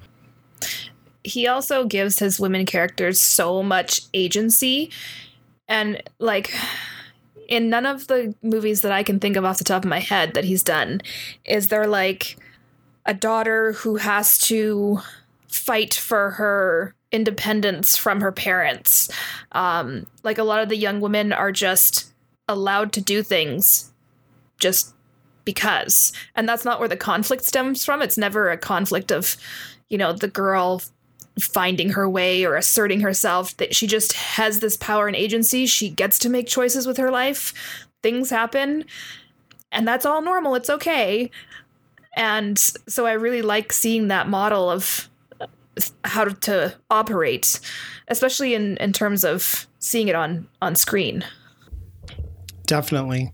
[1.24, 4.90] He also gives his women characters so much agency.
[5.68, 6.54] And like
[7.48, 10.00] in none of the movies that I can think of off the top of my
[10.00, 11.00] head that he's done,
[11.44, 12.36] is there like
[13.04, 15.00] a daughter who has to
[15.48, 19.08] fight for her independence from her parents.
[19.52, 22.12] Um, like a lot of the young women are just
[22.48, 23.92] allowed to do things
[24.58, 24.94] just
[25.47, 26.12] because.
[26.34, 28.03] And that's not where the conflict stems from.
[28.03, 29.38] It's never a conflict of,
[29.88, 30.82] you know, the girl
[31.40, 33.57] finding her way or asserting herself.
[33.57, 35.64] That she just has this power and agency.
[35.64, 37.55] She gets to make choices with her life.
[38.03, 38.84] Things happen.
[39.72, 40.55] And that's all normal.
[40.55, 41.30] It's okay.
[42.16, 45.09] And so I really like seeing that model of
[45.40, 45.47] uh,
[46.05, 47.61] how to operate,
[48.09, 51.24] especially in, in terms of seeing it on, on screen.
[52.64, 53.32] Definitely.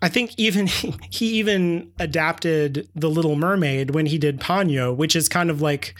[0.00, 0.66] I think even
[1.10, 5.94] he even adapted The Little Mermaid when he did Ponyo, which is kind of like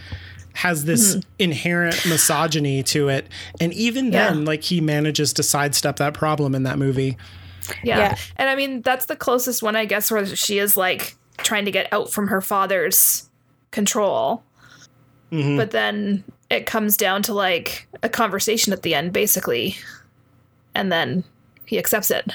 [0.55, 1.29] has this mm-hmm.
[1.39, 3.29] inherent misogyny to it.
[3.61, 4.31] And even yeah.
[4.31, 7.17] then, like he manages to sidestep that problem in that movie.
[7.85, 7.99] Yeah.
[7.99, 8.17] yeah.
[8.37, 11.71] And I mean, that's the closest one, I guess, where she is like trying to
[11.71, 13.29] get out from her father's
[13.71, 14.43] control.
[15.31, 15.57] Mm-hmm.
[15.57, 19.77] But then it comes down to like a conversation at the end, basically.
[20.75, 21.25] And then
[21.67, 22.33] he accepts it.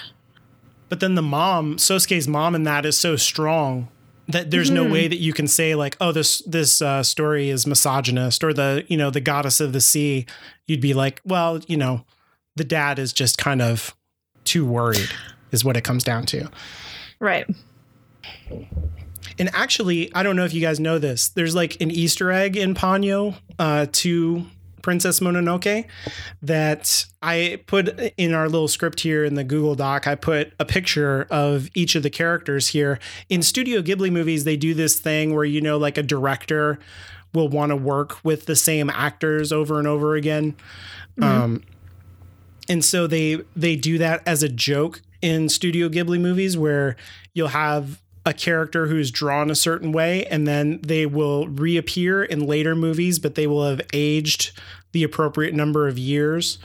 [0.90, 3.88] But then the mom, Sosuke's mom in that is so strong
[4.28, 4.88] that there's mm-hmm.
[4.88, 8.54] no way that you can say like, oh, this this uh, story is misogynist or
[8.54, 10.26] the you know the goddess of the sea.
[10.68, 12.06] You'd be like, well, you know,
[12.56, 13.96] the dad is just kind of
[14.44, 15.10] too worried,
[15.52, 16.50] is what it comes down to.
[17.20, 17.48] Right.
[19.40, 21.30] And actually, I don't know if you guys know this.
[21.30, 24.46] There's like an Easter egg in Ponyo uh, to
[24.84, 25.86] Princess Mononoke
[26.44, 30.06] that I put in our little script here in the Google Doc.
[30.06, 33.00] I put a picture of each of the characters here.
[33.30, 36.78] In Studio Ghibli movies, they do this thing where, you know, like a director
[37.34, 40.56] will want to work with the same actors over and over again.
[41.18, 41.24] Mm-hmm.
[41.24, 41.64] Um,
[42.70, 46.96] and so they they do that as a joke in Studio Ghibli movies where
[47.34, 52.48] you'll have a character who's drawn a certain way and then they will reappear in
[52.48, 54.58] later movies but they will have aged
[54.94, 56.58] the appropriate number of years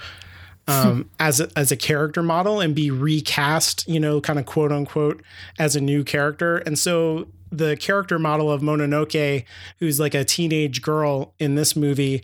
[0.69, 4.71] um, as a, as a character model and be recast you know kind of quote
[4.71, 5.23] unquote
[5.59, 6.59] as a new character.
[6.59, 9.45] And so the character model of Mononoke
[9.79, 12.23] who's like a teenage girl in this movie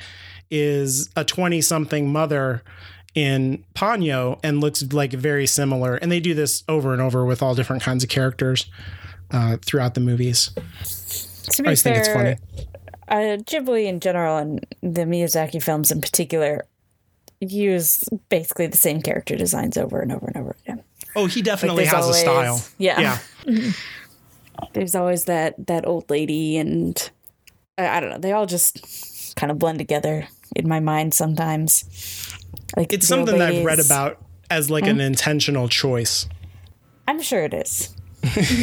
[0.50, 2.62] is a 20 something mother
[3.14, 5.94] in Ponyo and looks like very similar.
[5.94, 8.66] And they do this over and over with all different kinds of characters
[9.34, 10.50] uh, throughout the movies.
[11.50, 12.36] To be I fair, think it's funny.
[13.08, 16.64] Uh, Ghibli in general and the Miyazaki films in particular
[17.40, 20.82] use basically the same character designs over and over and over again.
[21.16, 22.64] Oh, he definitely like has always, a style.
[22.78, 23.00] Yeah.
[23.00, 23.18] Yeah.
[23.44, 23.70] Mm-hmm.
[24.72, 27.10] There's always that that old lady and
[27.76, 31.84] I, I don't know, they all just kind of blend together in my mind sometimes.
[32.76, 34.18] Like it's something that I've read about
[34.48, 36.28] as like an intentional choice.
[37.06, 37.94] I'm sure it is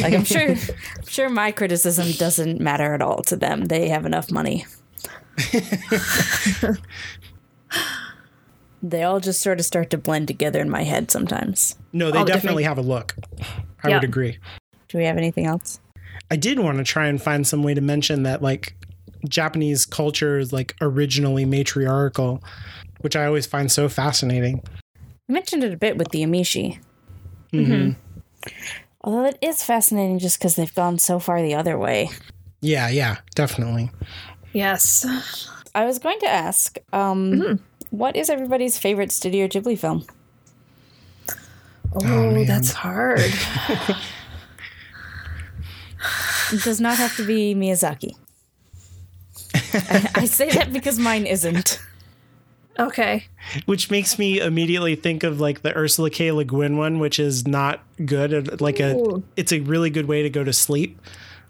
[0.00, 3.66] like I'm sure, I'm sure my criticism doesn't matter at all to them.
[3.66, 4.66] They have enough money.
[8.82, 11.76] they all just sort of start to blend together in my head sometimes.
[11.92, 13.14] No, they all definitely the have a look.
[13.82, 13.96] I yeah.
[13.96, 14.38] would agree.
[14.88, 15.80] Do we have anything else?
[16.30, 18.74] I did want to try and find some way to mention that like
[19.28, 22.42] Japanese culture is like originally matriarchal,
[23.00, 24.62] which I always find so fascinating.
[25.28, 26.78] I mentioned it a bit with the Emishi.
[27.52, 27.72] Mm-hmm.
[27.72, 27.90] mm-hmm.
[29.04, 32.10] Although it is fascinating just because they've gone so far the other way.
[32.60, 33.90] Yeah, yeah, definitely.
[34.52, 35.04] Yes.
[35.74, 37.54] I was going to ask, um, mm-hmm.
[37.90, 40.04] what is everybody's favorite Studio Ghibli film?
[41.94, 43.20] Oh, oh that's hard.
[46.52, 48.14] it does not have to be Miyazaki.
[49.74, 51.80] I, I say that because mine isn't.
[52.78, 53.26] Okay.
[53.66, 56.32] Which makes me immediately think of like the Ursula K.
[56.32, 58.60] Le Guin one, which is not good.
[58.60, 59.16] Like Ooh.
[59.16, 61.00] a, it's a really good way to go to sleep.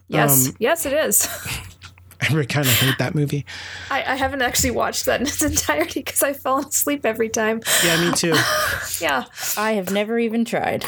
[0.09, 1.29] Yes, um, yes, it is.
[2.21, 3.45] I kind of hate that movie.
[3.91, 7.63] I, I, haven't actually watched that in its entirety because I fall asleep every time.
[7.85, 8.35] Yeah, me too.
[9.01, 9.25] yeah,
[9.57, 10.85] I have never even tried.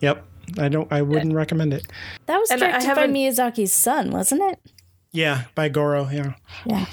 [0.00, 0.24] Yep,
[0.58, 0.90] I don't.
[0.90, 1.86] I wouldn't recommend it.
[2.26, 4.60] That was directed by Miyazaki's son, wasn't it?
[5.12, 6.08] Yeah, by Goro.
[6.08, 6.34] Yeah.
[6.64, 6.86] Yeah.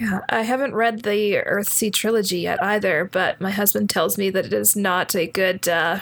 [0.00, 4.46] Yeah, I haven't read the Earthsea trilogy yet either, but my husband tells me that
[4.46, 6.00] it is not a good uh,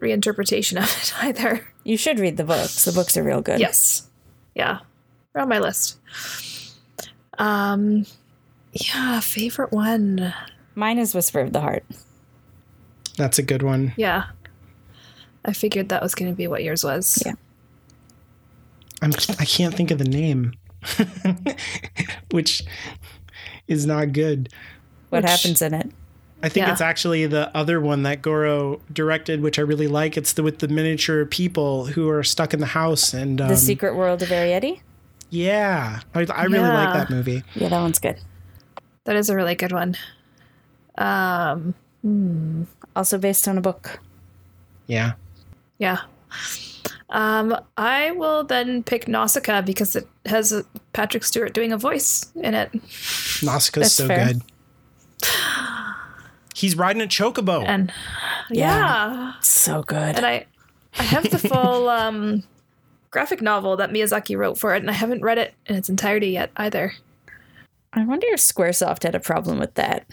[0.00, 1.64] reinterpretation of it either.
[1.84, 2.84] You should read the books.
[2.84, 3.60] The books are real good.
[3.60, 4.08] Yes.
[4.56, 4.80] Yeah.
[5.32, 5.98] They're on my list.
[7.38, 8.06] Um
[8.72, 10.34] yeah, favorite one.
[10.74, 11.84] Mine is Whisper of the Heart.
[13.16, 13.94] That's a good one.
[13.96, 14.24] Yeah.
[15.44, 17.22] I figured that was going to be what yours was.
[17.24, 17.34] Yeah.
[19.00, 20.52] I'm I can't think of the name.
[22.30, 22.62] Which
[23.68, 24.48] is not good.
[25.10, 25.90] What which, happens in it?
[26.42, 26.72] I think yeah.
[26.72, 30.16] it's actually the other one that Goro directed, which I really like.
[30.16, 33.56] It's the with the miniature people who are stuck in the house and um, the
[33.56, 34.80] Secret World of Arrietty.
[35.30, 36.84] Yeah, I, I really Yeah.
[36.84, 37.42] like that movie.
[37.54, 38.20] Yeah, that one's good.
[39.04, 39.96] That is a really good one.
[40.98, 41.74] Um,
[42.94, 44.00] Also based on a book.
[44.86, 45.12] Yeah.
[45.78, 46.02] yeah.
[47.10, 52.32] Um, I will then pick Nausicaa because it has uh, Patrick Stewart doing a voice
[52.34, 52.72] in it.
[53.42, 54.26] Nausicaa's That's so fair.
[54.26, 54.42] good.
[56.54, 57.64] He's riding a chocobo.
[57.66, 57.92] And
[58.50, 59.34] yeah.
[59.40, 60.16] So good.
[60.16, 60.46] And I
[60.98, 62.42] I have the full um
[63.10, 66.28] graphic novel that Miyazaki wrote for it, and I haven't read it in its entirety
[66.30, 66.92] yet either.
[67.92, 70.06] I wonder if Squaresoft had a problem with that.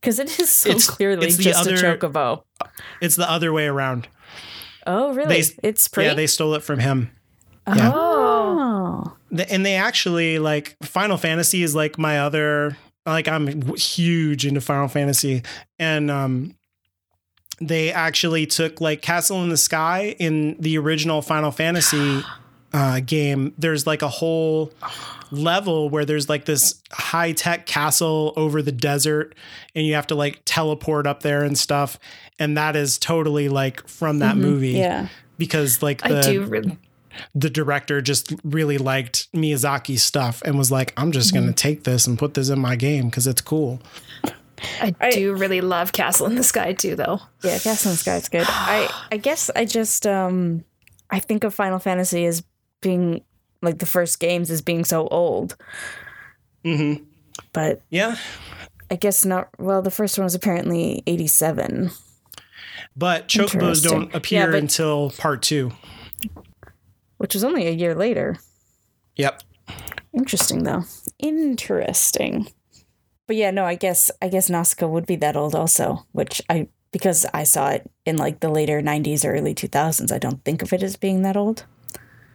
[0.00, 2.42] Because it is so It's- clearly it's just other- a chocobo.
[3.00, 4.08] it's the other way around.
[4.86, 5.42] Oh, really?
[5.42, 6.04] They- it's pre.
[6.04, 7.10] Yeah, they stole it from him.
[7.66, 7.92] Yeah.
[7.94, 9.04] Oh.
[9.06, 9.44] oh.
[9.48, 12.76] And they actually like Final Fantasy is like my other
[13.06, 15.42] like I'm huge into Final Fantasy
[15.78, 16.54] and um
[17.60, 22.22] they actually took like Castle in the Sky in the original Final Fantasy
[22.74, 24.70] uh game there's like a whole
[25.30, 29.34] level where there's like this high tech castle over the desert
[29.74, 31.98] and you have to like teleport up there and stuff
[32.38, 35.08] and that is totally like from that movie Yeah.
[35.38, 36.78] because like the I do really
[37.32, 41.44] the director just really liked Miyazaki's stuff and was like, I'm just Mm-hmm.
[41.44, 43.80] going to take this and put this in my game because it's cool.
[44.80, 47.20] I, I- do really love Castle in the Sky too though.
[47.44, 48.44] Yeah, Castle in the Sky is good.
[48.48, 50.64] I I guess I just um
[51.08, 52.42] I think of Final Fantasy as
[52.84, 53.22] being
[53.62, 55.56] like the first games as being so old.
[56.64, 56.94] hmm
[57.52, 58.16] But Yeah.
[58.90, 61.90] I guess not well, the first one was apparently eighty seven.
[62.96, 65.72] But chocobos don't appear Yeah, but- until part two.
[67.16, 68.36] Which was only a year later.
[69.16, 69.42] Yep.
[70.12, 70.84] Interesting though.
[71.18, 72.48] Interesting.
[73.26, 76.68] But yeah, no, I guess I guess Nausicaa would be that old also, which I
[76.92, 80.44] because I saw it in like the later nineties or early two thousands, I don't
[80.44, 81.64] think of it as being that old.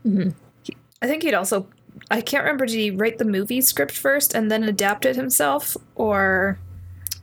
[0.05, 1.67] I think he'd also
[2.11, 5.75] I can't remember did he write the movie script first and then adapt it himself
[5.95, 6.59] or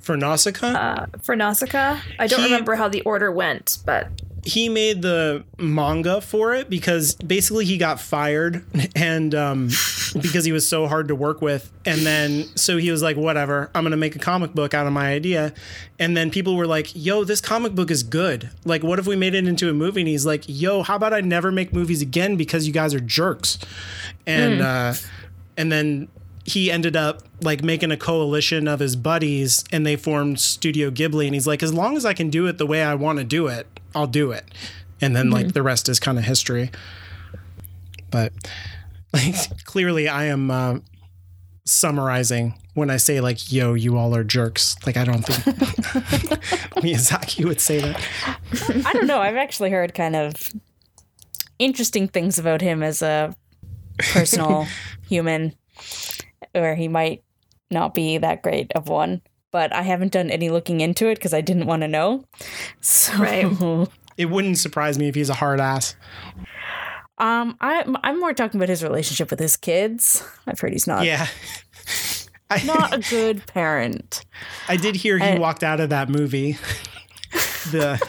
[0.00, 1.98] For Nausicaa, uh, for Nausicaa?
[2.18, 4.08] I don't He- remember how the order went, but
[4.46, 9.70] he made the manga for it because basically he got fired and um,
[10.14, 11.72] because he was so hard to work with.
[11.84, 14.86] And then so he was like, whatever, I'm going to make a comic book out
[14.86, 15.52] of my idea.
[15.98, 18.50] And then people were like, yo, this comic book is good.
[18.64, 20.02] Like, what if we made it into a movie?
[20.02, 23.00] And he's like, yo, how about I never make movies again because you guys are
[23.00, 23.58] jerks?
[24.26, 24.94] And, uh,
[25.56, 26.08] and then
[26.46, 31.26] he ended up like making a coalition of his buddies and they formed Studio Ghibli.
[31.26, 33.24] And he's like, as long as I can do it the way I want to
[33.24, 34.44] do it, I'll do it.
[35.00, 36.70] And then like the rest is kind of history.
[38.10, 38.32] But
[39.12, 39.34] like
[39.64, 40.78] clearly I am uh,
[41.64, 44.76] summarizing when I say like, yo, you all are jerks.
[44.86, 45.56] Like I don't think
[46.76, 48.86] Miyazaki would say that.
[48.86, 49.18] I don't know.
[49.18, 50.52] I've actually heard kind of
[51.58, 53.34] interesting things about him as a
[53.98, 54.66] personal
[55.08, 55.54] human,
[56.60, 57.22] where he might
[57.70, 59.22] not be that great of one.
[59.52, 62.24] But I haven't done any looking into it because I didn't want to know.
[62.80, 63.88] So, Right.
[64.18, 65.94] It wouldn't surprise me if he's a hard ass.
[67.18, 70.22] um, I, I'm more talking about his relationship with his kids.
[70.46, 71.26] I've heard he's not Yeah.
[72.48, 74.24] I, not a good parent.
[74.68, 76.52] I did hear he I- walked out of that movie.
[77.72, 78.00] the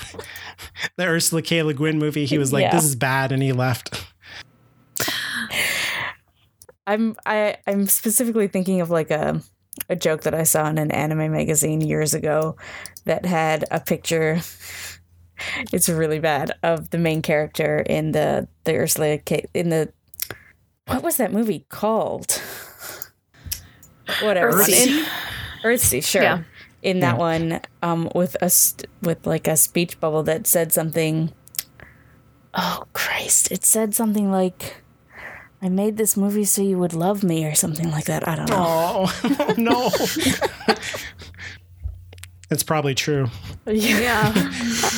[0.95, 1.62] the Ursula K.
[1.64, 2.26] Le Guin movie.
[2.26, 2.76] He was like, Yeah.
[2.76, 4.06] "This is bad," and he left.
[6.88, 9.42] I'm I I'm specifically thinking of like a
[9.90, 12.56] a joke that I saw in an anime magazine years ago
[13.06, 14.40] that had a picture
[15.72, 19.94] it's really bad of the main character in the the Ursula K in the
[20.88, 22.32] what was that movie called?
[24.22, 24.54] Whatever.
[24.54, 24.88] Earthsea?
[24.88, 25.06] In,
[25.64, 26.22] Earthsea, sure.
[26.24, 26.44] Yeah.
[26.82, 27.20] In that Yeah.
[27.20, 31.34] one, um, with a st- with like a speech bubble that said something.
[32.54, 33.52] Oh Christ!
[33.52, 34.82] It said something like,
[35.62, 38.28] "I made this movie so you would love me" or something like that.
[38.28, 39.05] I don't know.
[39.10, 39.89] Oh no!
[42.49, 43.28] it's probably true.
[43.66, 44.32] yeah.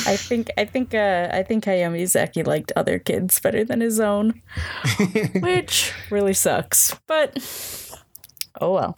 [0.06, 3.98] I think I think uh, I think Hayao Miyazaki liked other kids better than his
[4.00, 4.40] own,
[5.40, 6.94] which really sucks.
[7.06, 7.38] But
[8.60, 8.96] oh well.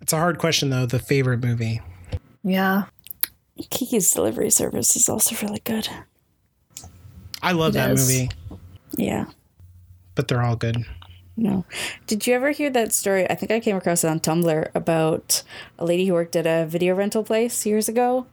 [0.00, 0.86] It's a hard question though.
[0.86, 1.80] The favorite movie.
[2.42, 2.84] Yeah.
[3.70, 5.88] Kiki's Delivery Service is also really good.
[7.40, 8.00] I love It that is.
[8.08, 8.30] movie,
[8.96, 9.26] Yeah.
[10.14, 10.84] But they're all good.
[11.36, 11.64] No.
[12.06, 13.28] Did you ever hear that story?
[13.28, 15.42] I think I came across it on Tumblr about
[15.78, 18.26] a lady who worked at a video rental place years ago,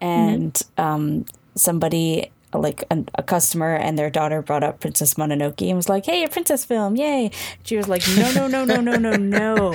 [0.00, 5.76] and um, somebody like a, a customer and their daughter brought up Princess Mononoke and
[5.76, 7.30] was like, "Hey, a princess film, yay!"
[7.62, 9.72] She was like, "No, no, no, no, no, no, no."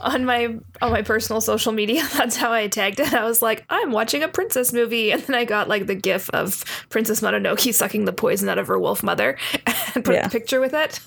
[0.00, 3.64] on my on my personal social media that's how i tagged it i was like
[3.70, 7.72] i'm watching a princess movie and then i got like the gif of princess mononoke
[7.74, 9.36] sucking the poison out of her wolf mother
[9.94, 10.26] and put Yeah.
[10.26, 11.00] a picture with it.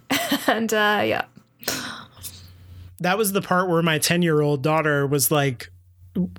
[0.48, 1.24] and uh, yeah.
[3.00, 5.70] that was the part where my 10 year old daughter was like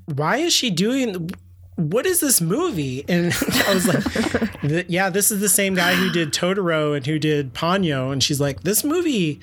[0.06, 1.30] why is she doing
[1.76, 3.34] what is this movie and
[3.68, 7.54] i was like yeah this is the same guy who did totoro and who did
[7.54, 9.40] ponyo and she's like this movie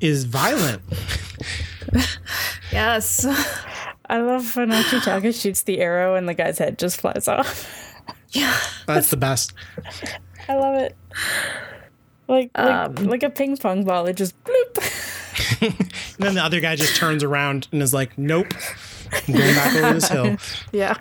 [0.00, 0.82] is violent
[2.72, 3.24] Yes.
[4.10, 7.94] I love when Ashitaka shoots the arrow and the guy's head just flies off.
[8.30, 8.56] yeah.
[8.86, 9.52] that's the best
[10.48, 10.96] I love it.
[12.28, 15.62] Like like, Um, like a ping pong ball, it just bloop.
[15.62, 15.74] and
[16.18, 18.48] then the other guy just turns around and is like nope
[19.26, 20.36] I'm going back over this hill
[20.72, 20.94] Yeah.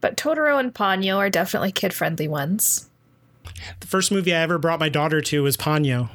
[0.00, 2.88] But Totoro and Ponyo are definitely kid friendly ones.
[3.80, 6.08] the first movie i ever brought my daughter to was ponyo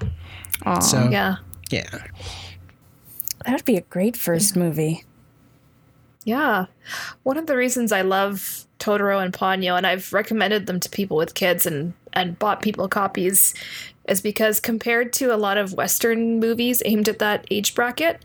[0.65, 1.35] Aw, so Yeah.
[1.69, 2.03] Yeah
[3.45, 5.03] that would be a great first movie.
[6.25, 6.65] Yeah.
[7.23, 11.17] One of the reasons I love Totoro and Ponyo, and I've recommended them to people
[11.17, 13.53] with kids and, and bought people copies,
[14.07, 18.21] is because compared to a lot of Western movies aimed at that age bracket,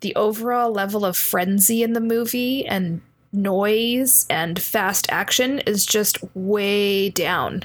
[0.00, 3.02] the overall level of frenzy in the movie and
[3.32, 7.64] noise and fast action is just way down.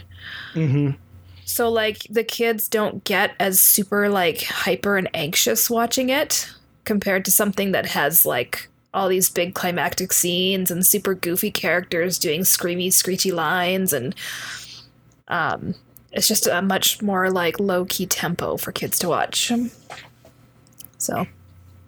[0.54, 0.92] hmm
[1.46, 6.50] So like the kids don't get as super like hyper and anxious watching it
[6.84, 12.18] compared to something that has like all these big climactic scenes and super goofy characters
[12.18, 14.16] doing screamy screechy lines and
[15.28, 15.76] um
[16.16, 19.52] it's just a much more like low key tempo for kids to watch.
[20.98, 21.28] So,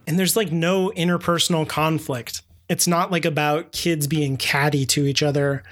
[0.05, 2.43] and there's like no interpersonal conflict.
[2.69, 5.63] It's not like about kids being catty to each other,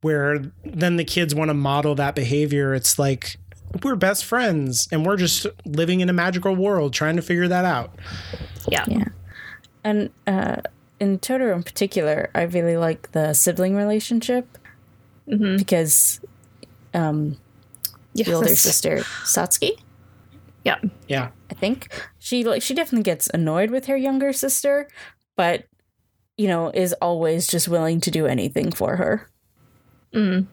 [0.00, 2.74] where then the kids want to model that behavior.
[2.74, 3.36] It's like
[3.82, 7.64] we're best friends and we're just living in a magical world trying to figure that
[7.64, 7.94] out.
[8.68, 8.84] yeah.
[8.86, 9.04] Yeah.
[9.84, 10.56] And uh,
[11.00, 14.58] in Totoro in particular, I really like the sibling relationship
[15.26, 16.20] because
[16.94, 17.36] um,
[18.14, 19.78] the older sister Satsuki,
[20.64, 20.78] Yeah.
[21.06, 21.28] Yeah.
[21.50, 21.88] I think
[22.18, 24.88] she like she definitely gets annoyed with her younger sister,
[25.36, 25.64] but
[26.36, 29.28] you know is always just willing to do anything for her.
[30.12, 30.46] Mm.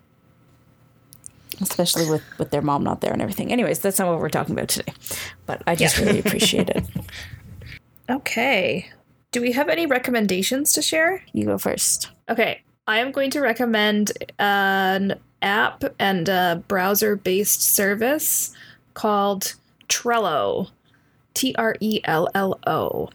[1.62, 3.51] Especially with with their mom not there and everything.
[3.51, 4.93] Anyways, that's not what we're talking about today.
[5.45, 6.84] But I just really appreciate it.
[8.08, 8.88] Okay.
[9.32, 11.24] Do we have any recommendations to share?
[11.34, 12.12] You go first.
[12.30, 18.56] Okay, I am going to recommend an app and a browser based service
[18.93, 19.56] called
[19.89, 20.70] Trello.
[21.36, 23.10] T R E L L O.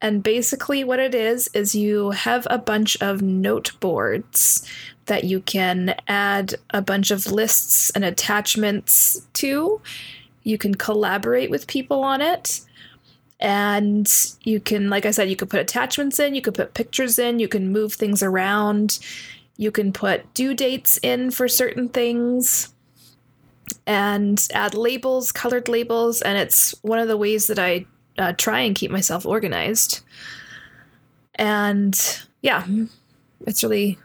[0.00, 4.68] And basically, what it is, is you have a bunch of note boards
[5.08, 9.80] that you can add a bunch of lists and attachments to.
[10.44, 12.60] You can collaborate with people on it.
[13.40, 14.08] And
[14.42, 17.38] you can like i said you could put attachments in you could put pictures in
[17.38, 18.98] you can move things around.
[19.56, 22.72] You can put due dates in for certain things
[23.86, 27.86] and add labels colored labels and it's one of the ways that i
[28.18, 30.00] uh, try and keep myself organized.
[31.36, 31.94] And
[32.42, 32.66] yeah
[33.46, 33.98] it's really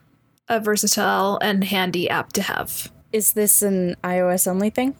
[0.49, 4.95] a versatile and handy app to have Is this an iOS only thing?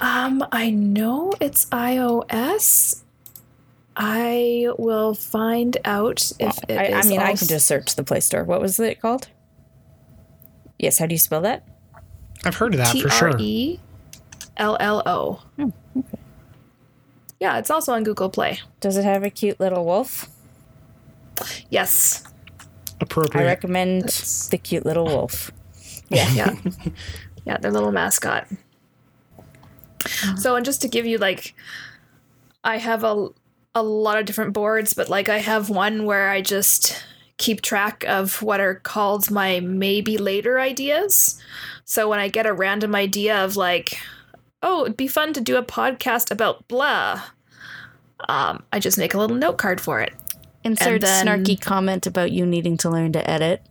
[0.00, 3.02] Um, I know it's iOS.
[3.96, 8.02] I will find out if it I, I is mean, I can just search the
[8.04, 8.44] Play Store.
[8.44, 9.28] What was it called?
[10.78, 11.68] Yes, how do you spell that?
[12.44, 13.36] I've heard of that T for sure.
[13.38, 13.78] E
[14.56, 15.42] L L O.
[15.58, 15.72] Oh,
[17.38, 18.60] Yeah, it's also on Google Play.
[18.80, 20.28] Does it have a cute little wolf?
[21.68, 22.24] Yes.
[23.34, 25.50] I recommend That's- the cute little wolf.
[26.12, 26.28] Yeah.
[26.32, 26.54] Yeah.
[27.44, 28.48] yeah, their little mascot.
[30.36, 31.54] So, and just to give you like,
[32.64, 33.28] I have a
[33.76, 37.00] a lot of different boards, but like I have one where I just
[37.36, 41.40] keep track of what are called my maybe later ideas.
[41.84, 43.96] So when I get a random idea of like,
[44.62, 47.22] oh, it'd be fun to do a podcast about blah,
[48.28, 50.12] um, I just make a little note card for it.
[50.64, 53.62] Insert then- snarky comment about you needing to learn to edit.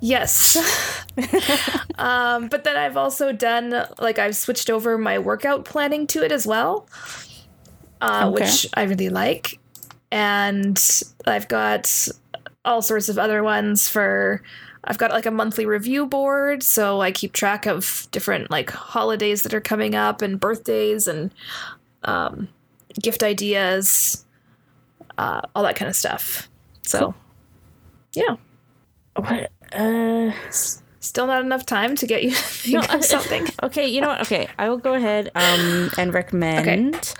[0.00, 0.56] Yes.
[1.98, 6.30] um, but then I've also done like I've switched over my workout planning to it
[6.30, 6.86] as well,
[8.02, 8.42] uh, Okay.
[8.44, 9.58] which I really like,
[10.10, 10.78] and
[11.26, 12.08] I've got
[12.64, 14.42] all sorts of other ones for.
[14.86, 19.42] I've got like a monthly review board, so I keep track of different like holidays
[19.44, 21.30] that are coming up and birthdays and
[22.02, 22.48] um,
[23.00, 24.24] gift ideas,
[25.18, 26.48] uh, all that kind of stuff.
[26.82, 27.14] So,
[28.14, 28.36] yeah.
[29.16, 29.50] What?
[29.72, 30.32] Uh,
[31.00, 32.30] Still not enough time to get you
[32.72, 33.46] No, something.
[33.62, 34.22] okay, you know what?
[34.22, 37.14] Okay, I will go ahead um, and recommend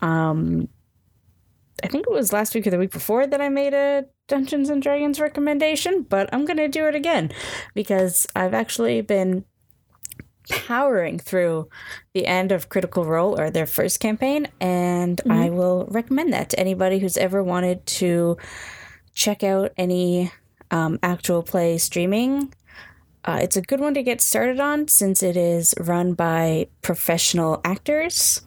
[0.00, 0.68] um,
[1.82, 4.70] I think it was last week or the week before that I made a Dungeons
[4.70, 7.30] and Dragons recommendation, but I'm going to do it again
[7.74, 9.44] because I've actually been
[10.48, 11.68] powering through
[12.12, 15.32] the end of Critical Role or their first campaign, and mm-hmm.
[15.32, 18.36] I will recommend that to anybody who's ever wanted to
[19.14, 20.32] check out any
[20.70, 22.52] um, actual play streaming.
[23.24, 27.60] Uh, it's a good one to get started on since it is run by professional
[27.64, 28.42] actors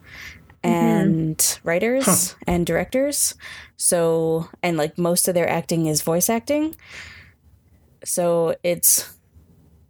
[0.63, 0.69] mm-hmm.
[0.69, 1.67] and mm-hmm.
[1.67, 2.37] writers huh.
[2.47, 3.35] and directors.
[3.75, 6.75] So, and like most of their acting is voice acting.
[8.05, 9.18] So it's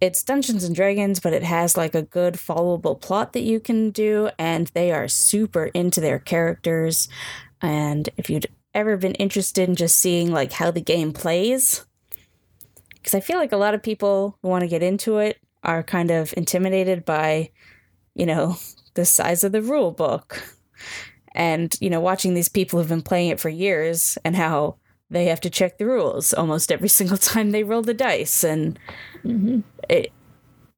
[0.01, 3.91] it's Dungeons and Dragons, but it has like a good followable plot that you can
[3.91, 7.09] do, and they are super into their characters.
[7.61, 11.85] And if you'd ever been interested in just seeing like how the game plays,
[12.95, 15.83] because I feel like a lot of people who want to get into it are
[15.83, 17.51] kind of intimidated by,
[18.15, 18.57] you know,
[18.93, 20.41] the size of the rule book.
[21.35, 24.77] And, you know, watching these people who've been playing it for years and how
[25.09, 28.43] they have to check the rules almost every single time they roll the dice.
[28.43, 28.79] And
[29.23, 29.61] mm-hmm.
[29.89, 30.11] it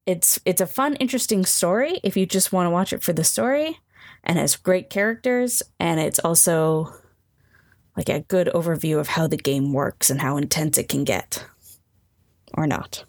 [0.06, 3.24] it's it's a fun, interesting story if you just want to watch it for the
[3.24, 3.80] story
[4.24, 6.94] and has great characters and it's also
[7.98, 11.46] like a good overview of how the game works and how intense it can get
[12.54, 13.04] or not.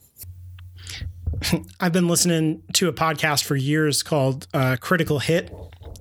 [1.81, 5.53] I've been listening to a podcast for years called uh, Critical Hit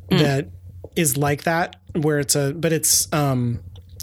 [0.10, 0.20] mm.
[0.20, 0.50] that
[0.96, 3.60] is like that, where it's a, but it's um,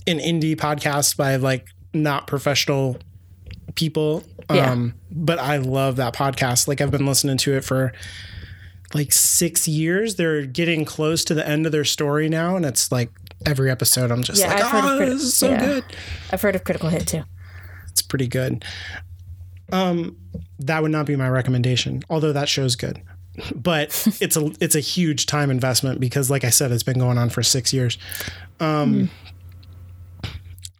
[0.08, 2.98] an indie podcast by like not professional
[3.74, 4.24] people.
[4.50, 4.72] Yeah.
[4.72, 6.68] Um, but I love that podcast.
[6.68, 7.92] Like I've been listening to it for
[8.94, 10.16] like six years.
[10.16, 13.10] They're getting close to the end of their story now, and it's like
[13.46, 15.64] every episode I'm just yeah, like, I've oh, this is so yeah.
[15.64, 15.84] good.
[16.32, 17.22] I've heard of Critical Hit too.
[17.90, 18.64] It's pretty good.
[19.70, 20.16] Um,
[20.60, 23.02] that would not be my recommendation, although that show's good.
[23.54, 23.90] But
[24.20, 27.30] it's a it's a huge time investment because, like I said, it's been going on
[27.30, 27.96] for six years.
[28.58, 29.08] Um, mm.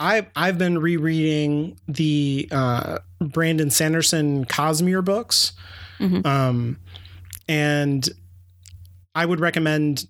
[0.00, 5.52] I've I've been rereading the uh, Brandon Sanderson Cosmere books,
[5.98, 6.26] mm-hmm.
[6.26, 6.78] um,
[7.48, 8.08] and
[9.14, 10.06] I would recommend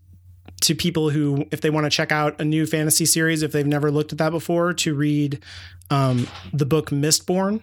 [0.62, 3.66] to people who, if they want to check out a new fantasy series, if they've
[3.66, 5.42] never looked at that before, to read
[5.90, 7.62] um, the book Mistborn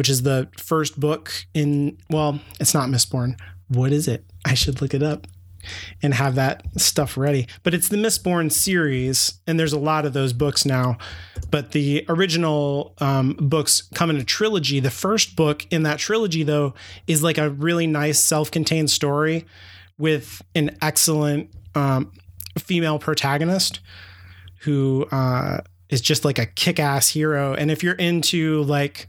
[0.00, 3.38] which is the first book in, well, it's not Mistborn.
[3.68, 4.24] What is it?
[4.46, 5.26] I should look it up
[6.02, 7.46] and have that stuff ready.
[7.62, 10.98] But it's the Mistborn series, and there's a lot of those books now.
[11.50, 14.80] But the original um, books come in a trilogy.
[14.80, 16.74] The first book in that trilogy, though,
[17.06, 19.46] is like a really nice self contained story
[19.98, 22.12] with an excellent um,
[22.58, 23.80] female protagonist
[24.60, 27.54] who uh, is just like a kick ass hero.
[27.54, 29.06] And if you're into like,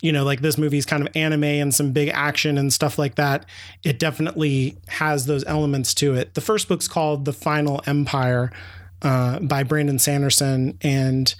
[0.00, 3.16] you know, like this movie's kind of anime and some big action and stuff like
[3.16, 3.44] that,
[3.84, 6.34] it definitely has those elements to it.
[6.34, 8.50] The first book's called The Final Empire
[9.02, 10.78] uh, by Brandon Sanderson.
[10.80, 11.34] And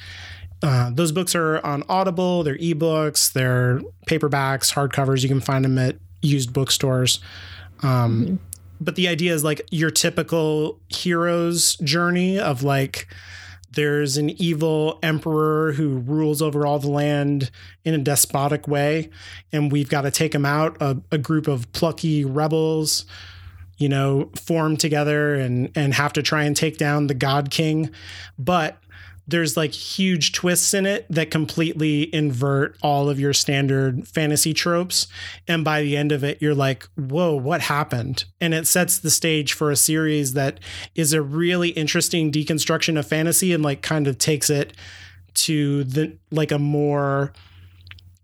[0.63, 5.23] uh, those books are on Audible, they're ebooks, they're paperbacks, hardcovers.
[5.23, 7.21] You can find them at used bookstores.
[7.83, 8.37] Um, mm-hmm.
[8.83, 13.09] But the idea is like your typical hero's journey of like,
[13.73, 17.51] there's an evil emperor who rules over all the land
[17.85, 19.11] in a despotic way,
[19.53, 20.77] and we've got to take him out.
[20.81, 23.07] A, a group of plucky rebels,
[23.79, 27.91] you know, form together and and have to try and take down the God King.
[28.39, 28.83] But
[29.31, 35.07] there's like huge twists in it that completely invert all of your standard fantasy tropes.
[35.47, 38.25] And by the end of it, you're like, whoa, what happened?
[38.41, 40.61] And it sets the stage for a series that
[40.95, 44.77] is a really interesting deconstruction of fantasy and like kind of takes it
[45.33, 47.33] to the like a more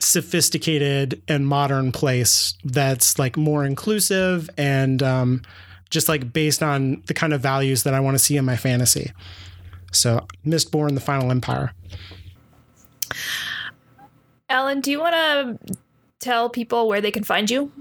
[0.01, 5.43] sophisticated and modern place that's like more inclusive and um,
[5.89, 8.57] just like based on the kind of values that I want to see in my
[8.57, 9.13] fantasy.
[9.93, 11.73] So, Mistborn, The Final Empire.
[14.49, 15.77] Alan, do you want to
[16.19, 17.73] tell people where they can find you?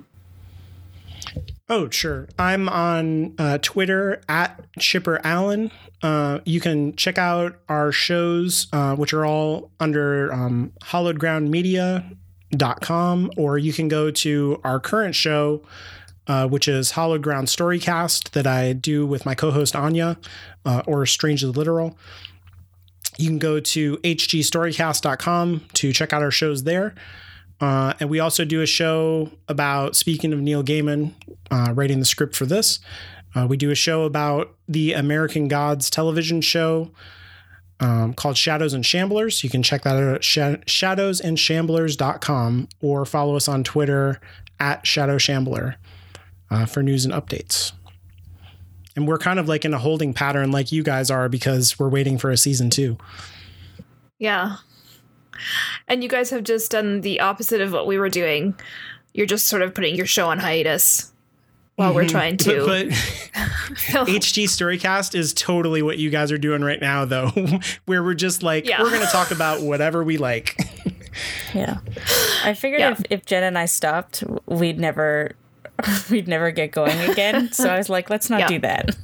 [1.67, 2.29] Oh, sure.
[2.37, 5.71] I'm on uh, Twitter at Chipper Allen.
[6.03, 13.57] Uh, you can check out our shows, uh, which are all under um, hallowedgroundmedia.com, or
[13.57, 15.63] you can go to our current show,
[16.27, 20.17] uh, which is Hallowed Ground Storycast, that I do with my co host Anya
[20.65, 21.97] uh, or Strangely Literal.
[23.17, 26.95] You can go to hgstorycast.com to check out our shows there.
[27.61, 31.13] Uh, and we also do a show about, speaking of Neil Gaiman,
[31.49, 32.79] uh, writing the script for this.
[33.33, 36.91] Uh, we do a show about the American Gods television show
[37.79, 39.43] um, called Shadows and Shamblers.
[39.43, 44.19] You can check that out at sh- shadowsandshamblers.com or follow us on Twitter
[44.59, 45.75] at Shadow Shambler
[46.51, 47.71] uh, for news and updates.
[48.95, 51.89] and we're kind of like in a holding pattern like you guys are because we're
[51.89, 52.97] waiting for a season two.
[54.19, 54.57] Yeah.
[55.87, 58.55] And you guys have just done the opposite of what we were doing.
[59.13, 61.11] You're just sort of putting your show on hiatus
[61.75, 62.65] while we're trying to.
[62.65, 62.87] But,
[63.93, 67.31] but HG Storycast is totally what you guys are doing right now, though,
[67.85, 68.81] where we're just like, Yeah.
[68.81, 70.57] we're going to talk about whatever we like.
[71.53, 71.77] Yeah.
[72.43, 72.91] I figured Yeah.
[72.91, 75.31] if, if Jenn and I stopped, we'd never
[76.09, 77.51] we'd never get going again.
[77.51, 78.47] so I was like, let's not Yeah.
[78.47, 78.95] do that.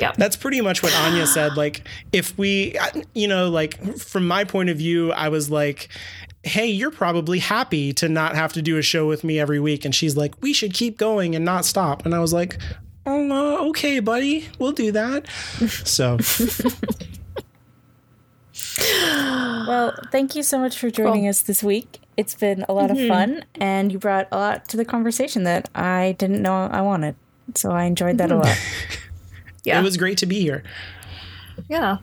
[0.00, 0.12] yeah.
[0.16, 1.56] That's pretty much what Anya said.
[1.56, 2.76] Like, if we,
[3.14, 5.88] you know, like from my point of view, I was like,
[6.42, 9.84] hey, you're probably happy to not have to do a show with me every week.
[9.84, 12.04] And she's like, we should keep going and not stop.
[12.06, 12.58] And I was like,
[13.04, 15.26] oh, uh, okay, buddy, we'll do that.
[15.84, 16.18] So,
[19.66, 21.30] Well, thank you so much for joining Cool.
[21.30, 22.00] us this week.
[22.16, 23.08] It's been a lot of mm-hmm.
[23.08, 27.14] fun, and you brought a lot to the conversation that I didn't know I wanted.
[27.54, 28.44] So I enjoyed that a mm.
[28.44, 28.58] lot.
[29.64, 29.80] Yeah.
[29.80, 30.62] it was great to be here.
[31.68, 31.96] Yeah.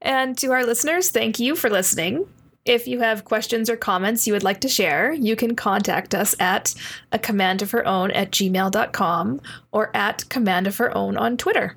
[0.00, 2.28] And to our listeners, thank you for listening.
[2.64, 6.36] If you have questions or comments you would like to share, you can contact us
[6.38, 6.72] at
[7.10, 9.40] a command of her own at gmail.com
[9.72, 11.76] or at command of her own on Twitter.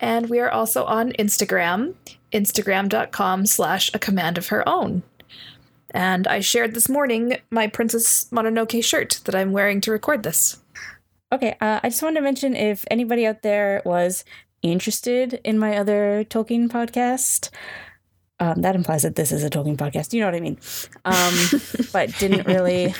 [0.00, 1.94] And we are also on Instagram,
[2.32, 5.02] instagram.com slash a command of her own.
[5.92, 10.58] And I shared this morning my Princess Mononoke shirt that I'm wearing to record this.
[11.32, 14.24] Okay, uh, I just wanted to mention if anybody out there was
[14.62, 17.50] interested in my other Tolkien podcast,
[18.40, 20.14] um, that implies that this is a Tolkien podcast.
[20.14, 20.58] You know what I mean?
[21.04, 21.34] Um,
[21.92, 22.94] but didn't really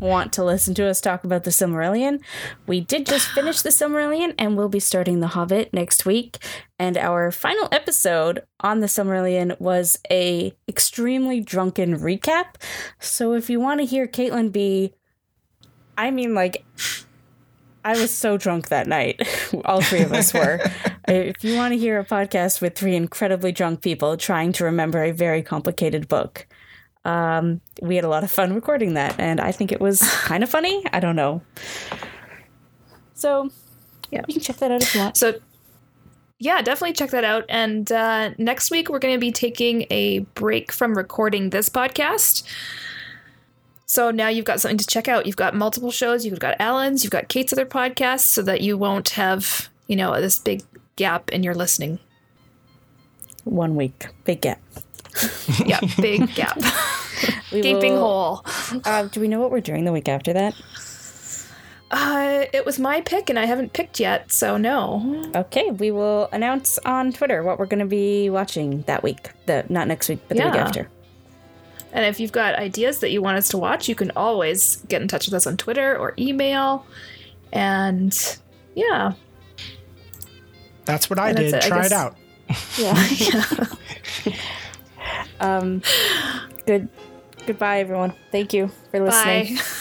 [0.00, 2.22] want to listen to us talk about the Silmarillion.
[2.66, 6.38] We did just finish the Silmarillion, and we'll be starting The Hobbit next week.
[6.78, 12.54] And our final episode on the Silmarillion was a extremely drunken recap.
[12.98, 14.94] So if you want to hear Caitlin be,
[15.98, 16.64] I mean, like
[17.86, 19.22] I was so drunk that night.
[19.64, 20.60] All three of us were.
[21.08, 25.04] if you want to hear a podcast with three incredibly drunk people trying to remember
[25.04, 26.48] a very complicated book,
[27.04, 30.42] um, we had a lot of fun recording that, and I think it was kind
[30.42, 30.84] of funny.
[30.92, 31.42] I don't know.
[33.14, 33.50] So,
[34.10, 34.22] Yeah.
[34.26, 35.16] you can check that out if you want.
[35.16, 35.34] So,
[36.40, 37.44] yeah, definitely check that out.
[37.48, 42.42] And uh, next week, we're going to be taking a break from recording this podcast.
[43.86, 45.26] So now you've got something to check out.
[45.26, 46.26] You've got multiple shows.
[46.26, 47.04] You've got Alan's.
[47.04, 50.62] You've got Cait's other podcasts, so that you won't have you know this big
[50.96, 52.00] gap in your listening.
[53.44, 54.60] One week, big gap.
[55.64, 56.58] Yeah, big gap,
[57.50, 58.80] gaping will- hole.
[58.84, 60.54] Uh, do we know what we're doing the week after that?
[61.90, 65.30] Uh, it was my pick, and I haven't picked yet, so no.
[65.34, 69.30] Okay, we will announce on Twitter what we're going to be watching that week.
[69.46, 70.88] The not next week, but the week after.
[71.92, 75.00] And if you've got ideas that you want us to watch, you can always get
[75.02, 76.84] in touch with us on Twitter or email.
[77.52, 78.14] And
[78.74, 79.12] yeah,
[80.84, 81.54] That's what I And that's did.
[81.54, 81.92] it, I Try it guess.
[81.92, 82.16] out.
[84.26, 84.34] Yeah.
[85.40, 85.82] um,
[86.66, 86.88] good.
[87.46, 88.12] Goodbye, everyone.
[88.32, 89.56] Thank you for listening.
[89.56, 89.62] bye.